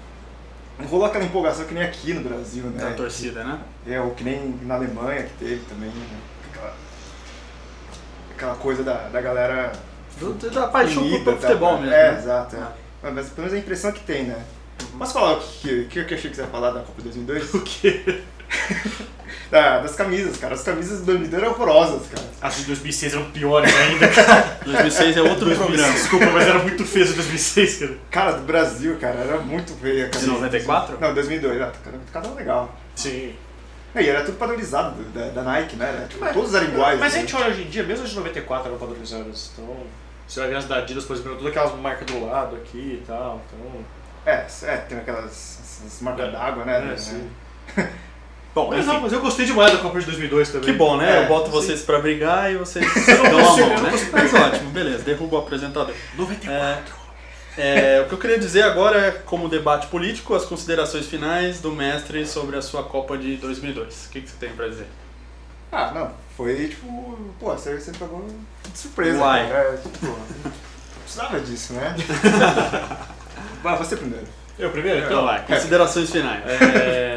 Não 0.78 0.86
rolou 0.86 1.06
aquela 1.06 1.24
empolgação 1.24 1.64
que 1.66 1.74
nem 1.74 1.84
aqui 1.84 2.12
no 2.14 2.20
Brasil, 2.28 2.64
né? 2.64 2.84
Da 2.84 2.92
torcida, 2.94 3.44
né? 3.44 3.60
É, 3.86 4.00
ou 4.00 4.10
que 4.10 4.24
nem 4.24 4.58
na 4.62 4.74
Alemanha 4.74 5.22
que 5.22 5.34
teve 5.44 5.60
também, 5.68 5.88
né? 5.88 6.16
Aquela, 6.50 6.74
aquela 8.34 8.54
coisa 8.56 8.82
da, 8.82 9.08
da 9.08 9.20
galera 9.20 9.72
Do, 10.18 10.32
da 10.50 10.66
paixão 10.66 11.02
unida, 11.04 11.16
pro, 11.22 11.32
pro 11.34 11.40
tá? 11.40 11.46
futebol 11.48 11.78
mesmo. 11.78 11.94
É, 11.94 12.12
né? 12.12 12.18
exato. 12.18 12.56
É. 12.56 12.58
Ah. 12.58 12.72
Mas, 13.04 13.14
mas 13.14 13.28
pelo 13.28 13.46
menos 13.46 13.54
a 13.54 13.58
impressão 13.58 13.92
que 13.92 14.00
tem, 14.00 14.24
né? 14.24 14.44
Mas 14.94 15.12
falar 15.12 15.34
o 15.34 15.40
que, 15.40 15.84
que, 15.84 16.04
que 16.04 16.14
eu 16.14 16.18
achei 16.18 16.30
que 16.30 16.34
você 16.36 16.42
ia 16.42 16.48
falar 16.48 16.70
da 16.72 16.80
Copa 16.80 17.00
2002? 17.02 17.54
O 17.54 17.60
quê? 17.60 18.22
Da- 19.50 19.78
das 19.78 19.94
camisas, 19.94 20.36
cara. 20.36 20.54
As 20.54 20.62
camisas 20.62 21.00
do 21.00 21.06
2002 21.06 21.42
eram 21.42 21.52
horrorosas, 21.52 22.08
cara. 22.08 22.26
As 22.42 22.56
de 22.56 22.64
2006 22.64 23.14
eram 23.14 23.30
piores 23.30 23.72
ainda, 23.72 24.08
cara. 24.08 24.58
2006 24.64 25.16
é 25.16 25.22
outro 25.22 25.54
programa. 25.54 25.92
Desculpa, 25.92 26.26
mas 26.26 26.48
era 26.48 26.58
muito 26.58 26.84
feio 26.84 27.04
as 27.04 27.10
de 27.10 27.16
2006, 27.16 27.78
cara. 27.78 27.98
Cara, 28.10 28.32
do 28.32 28.42
Brasil, 28.42 28.96
cara, 28.98 29.20
era 29.20 29.38
muito 29.38 29.72
feia 29.74 30.06
a 30.06 30.08
De 30.08 30.18
camisa. 30.18 30.32
94? 30.32 30.98
Não, 31.00 31.14
2002. 31.14 31.62
Ah, 31.62 31.72
cada 32.12 32.28
um 32.28 32.34
legal. 32.34 32.74
Sim. 32.96 33.34
E 33.94 34.08
era 34.08 34.24
tudo 34.24 34.38
padronizado 34.38 35.00
da, 35.04 35.28
da 35.28 35.42
Nike, 35.42 35.76
né? 35.76 35.94
Era, 35.96 36.08
tipo, 36.08 36.24
mas, 36.24 36.34
todos 36.34 36.52
eram 36.52 36.66
iguais. 36.66 36.98
Mas 36.98 37.12
né? 37.12 37.18
a 37.18 37.22
gente 37.22 37.36
olha 37.36 37.48
hoje 37.50 37.62
em 37.62 37.68
dia, 37.68 37.84
mesmo 37.84 38.04
as 38.04 38.10
de 38.10 38.16
94 38.16 38.68
eram 38.68 38.78
padronizadas. 38.78 39.52
Então, 39.52 39.76
você 40.26 40.40
vai 40.40 40.48
ver 40.48 40.56
as 40.56 40.64
da 40.64 40.78
Adidas, 40.78 41.04
por 41.04 41.14
exemplo, 41.14 41.36
todas 41.36 41.52
aquelas 41.52 41.78
marcas 41.78 42.06
do 42.06 42.26
lado 42.26 42.56
aqui 42.56 43.00
e 43.00 43.04
tal. 43.06 43.40
Então... 43.46 43.84
É, 44.26 44.46
é 44.62 44.76
tem 44.78 44.98
aquelas 44.98 46.00
marcas 46.00 46.32
d'água, 46.32 46.64
né? 46.64 46.92
É, 46.92 46.96
sim. 46.96 47.30
Bom, 48.54 48.68
mas, 48.68 48.80
enfim. 48.80 48.88
não, 48.88 49.00
mas 49.00 49.12
eu 49.12 49.20
gostei 49.20 49.46
demais 49.46 49.72
da 49.72 49.78
Copa 49.78 49.98
de 49.98 50.06
2002 50.06 50.48
também. 50.48 50.70
Que 50.70 50.72
bom, 50.72 50.96
né? 50.96 51.18
É, 51.18 51.24
eu 51.24 51.28
boto 51.28 51.46
sim. 51.46 51.52
vocês 51.52 51.82
pra 51.82 51.98
brigar 51.98 52.52
e 52.52 52.56
vocês 52.56 52.86
dão 53.06 53.26
a 53.26 53.56
mão, 53.56 53.82
né? 53.82 53.90
Mas 54.12 54.32
ótimo, 54.32 54.70
beleza. 54.70 55.02
Derruba 55.02 55.36
o 55.36 55.38
apresentador. 55.40 55.94
94. 56.16 57.04
É, 57.56 58.00
o 58.04 58.08
que 58.08 58.14
eu 58.14 58.18
queria 58.18 58.38
dizer 58.38 58.62
agora 58.62 58.98
é, 58.98 59.10
como 59.10 59.48
debate 59.48 59.88
político, 59.88 60.34
as 60.34 60.44
considerações 60.44 61.06
finais 61.06 61.60
do 61.60 61.72
mestre 61.72 62.26
sobre 62.26 62.56
a 62.56 62.62
sua 62.62 62.84
Copa 62.84 63.18
de 63.18 63.36
2002. 63.36 64.06
O 64.06 64.10
que, 64.10 64.20
que 64.20 64.30
você 64.30 64.36
tem 64.38 64.50
pra 64.50 64.68
dizer? 64.68 64.86
Ah, 65.70 65.90
não. 65.92 66.12
Foi 66.36 66.68
tipo. 66.68 67.18
Pô, 67.38 67.52
você, 67.52 67.78
você 67.78 67.90
pegou 67.92 68.24
de 68.70 68.78
surpresa. 68.78 69.18
Uai. 69.18 69.48
Cara. 69.48 69.74
É, 69.74 69.76
tipo, 69.76 70.06
não 70.06 70.52
precisava 71.02 71.40
disso, 71.40 71.72
né? 71.74 71.94
Vai, 73.62 73.76
você 73.78 73.96
primeiro. 73.96 74.26
Eu 74.58 74.70
primeiro? 74.70 74.98
Então 75.00 75.12
Então, 75.12 75.24
vai, 75.24 75.44
considerações 75.46 76.10
finais. 76.10 76.42
É... 76.46 77.13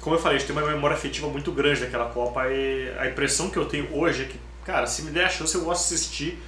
Como 0.00 0.14
eu 0.16 0.20
falei, 0.20 0.36
a 0.36 0.38
gente 0.40 0.52
tem 0.52 0.56
uma 0.56 0.66
memória 0.70 0.96
afetiva 0.96 1.26
muito 1.28 1.50
grande 1.52 1.80
daquela 1.80 2.06
Copa 2.06 2.46
e 2.48 2.92
a 2.98 3.06
impressão 3.08 3.50
que 3.50 3.56
eu 3.58 3.66
tenho 3.66 3.94
hoje 3.96 4.22
é 4.22 4.26
que, 4.26 4.38
cara, 4.64 4.86
se 4.86 5.02
me 5.02 5.10
der 5.10 5.24
a 5.26 5.28
chance 5.28 5.54
eu 5.54 5.62
gosto 5.64 5.88
de 5.88 5.94
assistir 5.94 6.42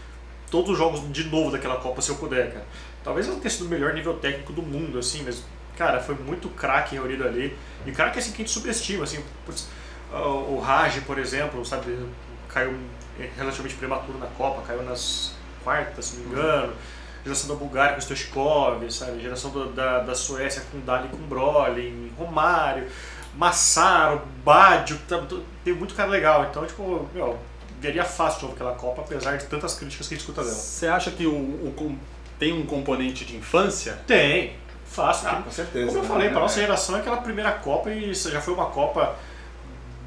todos 0.51 0.71
os 0.71 0.79
jogos 0.79 1.01
de 1.13 1.25
novo 1.25 1.51
daquela 1.51 1.77
Copa 1.77 2.01
se 2.01 2.11
eu 2.11 2.17
puder, 2.17 2.53
cara. 2.53 2.65
Talvez 3.03 3.27
não 3.27 3.39
tenha 3.41 3.51
sido 3.51 3.67
o 3.67 3.69
melhor 3.69 3.93
nível 3.95 4.15
técnico 4.15 4.53
do 4.53 4.63
mundo, 4.63 4.99
assim, 4.99 5.23
mas, 5.25 5.43
cara, 5.77 6.01
foi 6.01 6.15
muito 6.15 6.49
craque 6.51 6.95
reunido 6.95 7.25
ali. 7.25 7.57
E 7.87 7.93
craque 7.93 8.19
assim 8.19 8.31
que 8.31 8.43
a 8.43 8.45
gente 8.45 8.51
subestima, 8.53 9.05
assim, 9.05 9.23
putz, 9.47 9.69
o 10.13 10.59
Raj, 10.59 11.01
por 11.07 11.19
exemplo, 11.19 11.65
sabe, 11.65 11.99
caiu 12.49 12.77
relativamente 13.37 13.75
prematuro 13.77 14.19
na 14.19 14.27
Copa, 14.27 14.63
caiu 14.67 14.83
nas 14.83 15.33
quartas, 15.65 16.07
se 16.07 16.17
não 16.19 16.25
me 16.25 16.31
engano. 16.33 16.73
Geração 17.25 17.49
da 17.49 17.55
Bulgária 17.55 17.93
com 17.93 17.99
o 17.99 18.03
Stoichkov, 18.03 18.91
sabe? 18.91 19.21
Geração 19.21 19.51
do- 19.51 19.73
da, 19.73 19.99
da 20.01 20.15
Suécia 20.15 20.63
com 20.73 20.81
Dali 20.81 21.09
com 21.09 21.19
Brolin, 21.19 22.11
Romário, 22.17 22.87
Massaro, 23.37 24.23
Baggio, 24.45 24.99
tá- 25.09 25.23
tem 25.65 25.73
muito 25.75 25.95
cara 25.95 26.09
legal. 26.11 26.47
Então, 26.51 26.65
tipo, 26.67 27.09
meu, 27.15 27.39
veria 27.81 28.05
fácil 28.05 28.39
de 28.41 28.45
novo 28.47 28.55
aquela 28.57 28.75
Copa, 28.75 29.03
apesar 29.03 29.37
de 29.37 29.47
tantas 29.47 29.75
críticas 29.75 30.09
que 30.09 30.15
a 30.15 30.17
gente 30.17 30.27
escuta 30.27 30.43
dela. 30.43 30.55
Você 30.55 30.87
acha 30.87 31.11
que 31.11 31.27
o, 31.27 31.33
o 31.33 31.99
tem 32.39 32.53
um 32.53 32.65
componente 32.67 33.25
de 33.25 33.37
infância? 33.37 33.99
Tem, 34.07 34.55
fácil. 34.87 35.29
Ah, 35.29 35.35
tem. 35.35 35.43
com 35.43 35.51
certeza. 35.51 35.87
Como 35.87 35.99
eu 35.99 36.03
né? 36.03 36.09
falei, 36.09 36.29
para 36.31 36.39
É. 36.39 36.41
nossa 36.43 36.61
geração 36.61 36.97
é 36.97 37.01
aquela 37.01 37.19
primeira 37.19 37.53
Copa 37.53 37.91
e 37.91 38.11
isso 38.11 38.31
já 38.31 38.41
foi 38.41 38.55
uma 38.55 38.67
Copa 38.67 39.15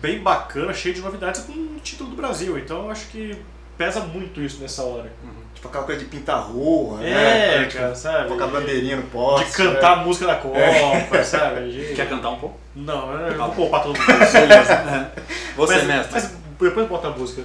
bem 0.02 0.20
bacana, 0.20 0.74
cheia 0.74 0.94
de 0.94 1.02
novidades 1.02 1.42
com 1.42 1.52
o 1.54 1.80
título 1.82 2.10
do 2.10 2.16
Brasil. 2.16 2.58
Então 2.58 2.84
eu 2.86 2.92
acho 2.92 3.08
que 3.08 3.38
pesa 3.78 4.00
muito 4.02 4.42
isso 4.42 4.62
nessa 4.62 4.84
hora. 4.84 5.12
Tipo 5.56 5.68
aquela 5.68 5.84
coisa 5.86 6.00
de 6.02 6.08
pintar 6.08 6.42
rua, 6.42 7.02
É, 7.02 7.60
né? 7.60 7.66
Tipo, 7.68 7.78
cara, 7.82 7.96
sabe? 7.96 8.28
Colocar 8.28 8.48
De- 8.48 8.52
bandeirinha 8.52 8.96
no 8.98 9.04
poste. 9.04 9.50
De 9.52 9.56
cantar 9.58 9.94
a 9.94 9.96
música 10.04 10.28
da 10.28 10.36
Copa, 10.36 10.58
sabe? 11.24 11.72
De- 11.72 11.94
Quer 11.96 12.10
cantar 12.10 12.32
um 12.32 12.40
pouco? 12.40 12.58
Não, 12.76 13.12
eu 13.28 13.38
vou 13.38 13.52
poupar 13.52 13.84
todo 13.84 13.98
mundo. 13.98 14.08
Você, 15.56 15.76
mas, 15.76 15.84
mestre. 15.86 16.12
Mas 16.14 16.32
depois 16.60 16.88
bota 16.88 17.08
a 17.08 17.12
música. 17.12 17.44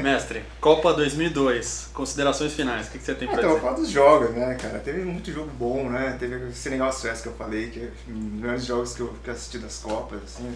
Mestre, 0.00 0.42
Copa 0.60 0.92
2002, 0.94 1.90
considerações 1.94 2.52
finais, 2.52 2.88
o 2.88 2.90
que, 2.90 2.98
que 2.98 3.04
você 3.04 3.14
tem 3.14 3.28
Ah, 3.28 3.30
pra 3.32 3.40
então, 3.40 3.50
eu 3.50 3.56
dizer? 3.56 3.68
falo 3.68 3.80
dos 3.80 3.90
jogos, 3.90 4.30
né, 4.30 4.56
cara? 4.60 4.78
Teve 4.80 5.02
muito 5.02 5.32
jogo 5.32 5.50
bom, 5.58 5.88
né? 5.88 6.16
Teve 6.18 6.36
o 6.36 6.52
Senegal 6.52 6.92
Suécia 6.92 7.22
que 7.22 7.28
eu 7.28 7.34
falei, 7.34 7.68
que 7.70 7.80
é 7.80 7.88
um 8.08 8.12
dos 8.18 8.40
melhores 8.40 8.64
jogos 8.66 8.94
que 8.94 9.00
eu, 9.00 9.14
que 9.22 9.30
eu 9.30 9.34
assisti 9.34 9.58
das 9.58 9.78
Copas, 9.78 10.20
assim. 10.24 10.54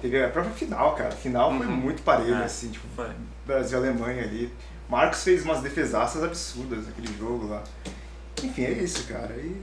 Teve 0.00 0.22
a 0.22 0.28
própria 0.28 0.52
final, 0.54 0.94
cara. 0.94 1.08
A 1.10 1.12
final 1.16 1.50
foi 1.56 1.66
Uhum. 1.66 1.72
muito 1.76 2.02
parelho, 2.02 2.34
É, 2.34 2.44
assim, 2.44 2.70
tipo, 2.70 2.86
foi. 2.94 3.08
Brasil 3.46 3.78
e 3.78 3.88
Alemanha 3.88 4.22
ali. 4.22 4.52
Marcos 4.88 5.22
fez 5.24 5.44
umas 5.44 5.60
defesaças 5.62 6.22
absurdas 6.22 6.86
naquele 6.86 7.16
jogo 7.18 7.48
lá. 7.48 7.62
Enfim, 8.42 8.64
é 8.64 8.70
isso, 8.72 9.04
cara. 9.04 9.32
E 9.36 9.56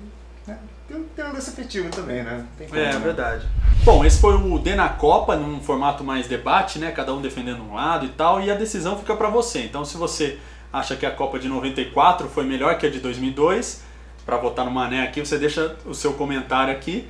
né, 0.47 0.57
tem, 0.87 1.03
tem 1.15 1.25
um 1.25 1.33
lance 1.33 1.49
afetivo 1.51 1.89
também, 1.89 2.23
né? 2.23 2.43
Tem 2.57 2.67
como, 2.67 2.79
É, 2.79 2.91
né? 2.93 2.99
verdade. 2.99 3.47
Bom, 3.83 4.03
esse 4.03 4.19
foi 4.19 4.33
o 4.35 4.57
D 4.57 4.73
na 4.75 4.89
Copa, 4.89 5.35
num 5.35 5.61
formato 5.61 6.03
mais 6.03 6.27
debate, 6.27 6.79
né? 6.79 6.91
Cada 6.91 7.13
um 7.13 7.21
defendendo 7.21 7.61
um 7.63 7.75
lado 7.75 8.05
e 8.05 8.09
tal, 8.09 8.41
e 8.41 8.49
a 8.49 8.55
decisão 8.55 8.97
fica 8.97 9.15
pra 9.15 9.29
você. 9.29 9.59
Então, 9.63 9.85
se 9.85 9.95
você 9.97 10.39
acha 10.73 10.95
que 10.95 11.05
a 11.05 11.11
Copa 11.11 11.37
de 11.37 11.47
94 11.47 12.27
foi 12.29 12.43
melhor 12.45 12.77
que 12.79 12.87
a 12.87 12.89
de 12.89 12.99
2002, 12.99 13.83
pra 14.25 14.37
votar 14.37 14.65
no 14.65 14.71
Mané 14.71 15.03
aqui, 15.03 15.19
você 15.19 15.37
deixa 15.37 15.75
o 15.85 15.93
seu 15.93 16.13
comentário 16.13 16.73
aqui. 16.73 17.07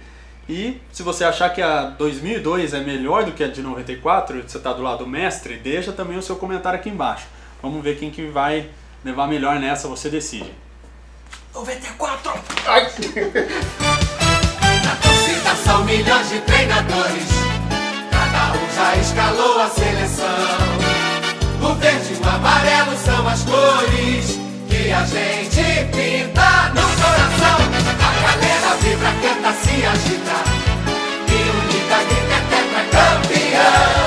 E 0.49 0.82
se 0.91 1.04
você 1.04 1.23
achar 1.23 1.49
que 1.49 1.62
a 1.62 1.84
2002 1.86 2.73
é 2.73 2.80
melhor 2.82 3.23
do 3.23 3.32
que 3.32 3.43
a 3.43 3.47
de 3.47 3.62
94, 3.62 4.39
e 4.39 4.41
você 4.41 4.60
tá 4.60 4.73
do 4.73 4.82
lado 4.82 4.99
do 4.99 5.08
mestre, 5.08 5.58
deixa 5.58 5.91
também 5.91 6.17
o 6.17 6.21
seu 6.21 6.36
comentário 6.36 6.80
aqui 6.80 6.89
embaixo. 6.89 7.25
Vamos 7.62 7.84
ver 7.84 7.97
quem 7.97 8.10
que 8.10 8.25
vai 8.27 8.69
levar 9.04 9.27
melhor 9.27 9.60
nessa, 9.60 9.88
você 9.88 10.10
decide. 10.10 10.51
94! 11.54 12.32
Na 14.84 14.95
torcida 14.95 15.56
são 15.63 15.86
milhões 15.86 16.30
de 16.30 16.39
treinadores, 16.41 17.27
cada 18.10 18.54
um 18.58 18.75
já 18.75 18.95
escalou 18.97 19.60
a 19.60 19.69
seleção. 19.69 20.25
O 21.62 21.75
verde 21.75 22.13
e 22.13 22.17
o 22.17 22.30
amarelo 22.30 22.97
são 22.97 23.27
as 23.27 23.43
cores 23.43 24.40
a 24.89 25.06
gente 25.06 25.86
pinta 25.91 26.72
no 26.74 26.82
coração. 26.82 27.58
A 28.00 28.12
galera 28.22 28.76
vibra, 28.82 29.12
canta, 29.22 29.54
se 29.54 29.86
agita. 29.86 30.38
E 31.28 31.39
unida 31.60 32.00
grita 32.10 32.36
até 32.38 32.60
pra 32.72 32.84
campeão. 32.86 34.01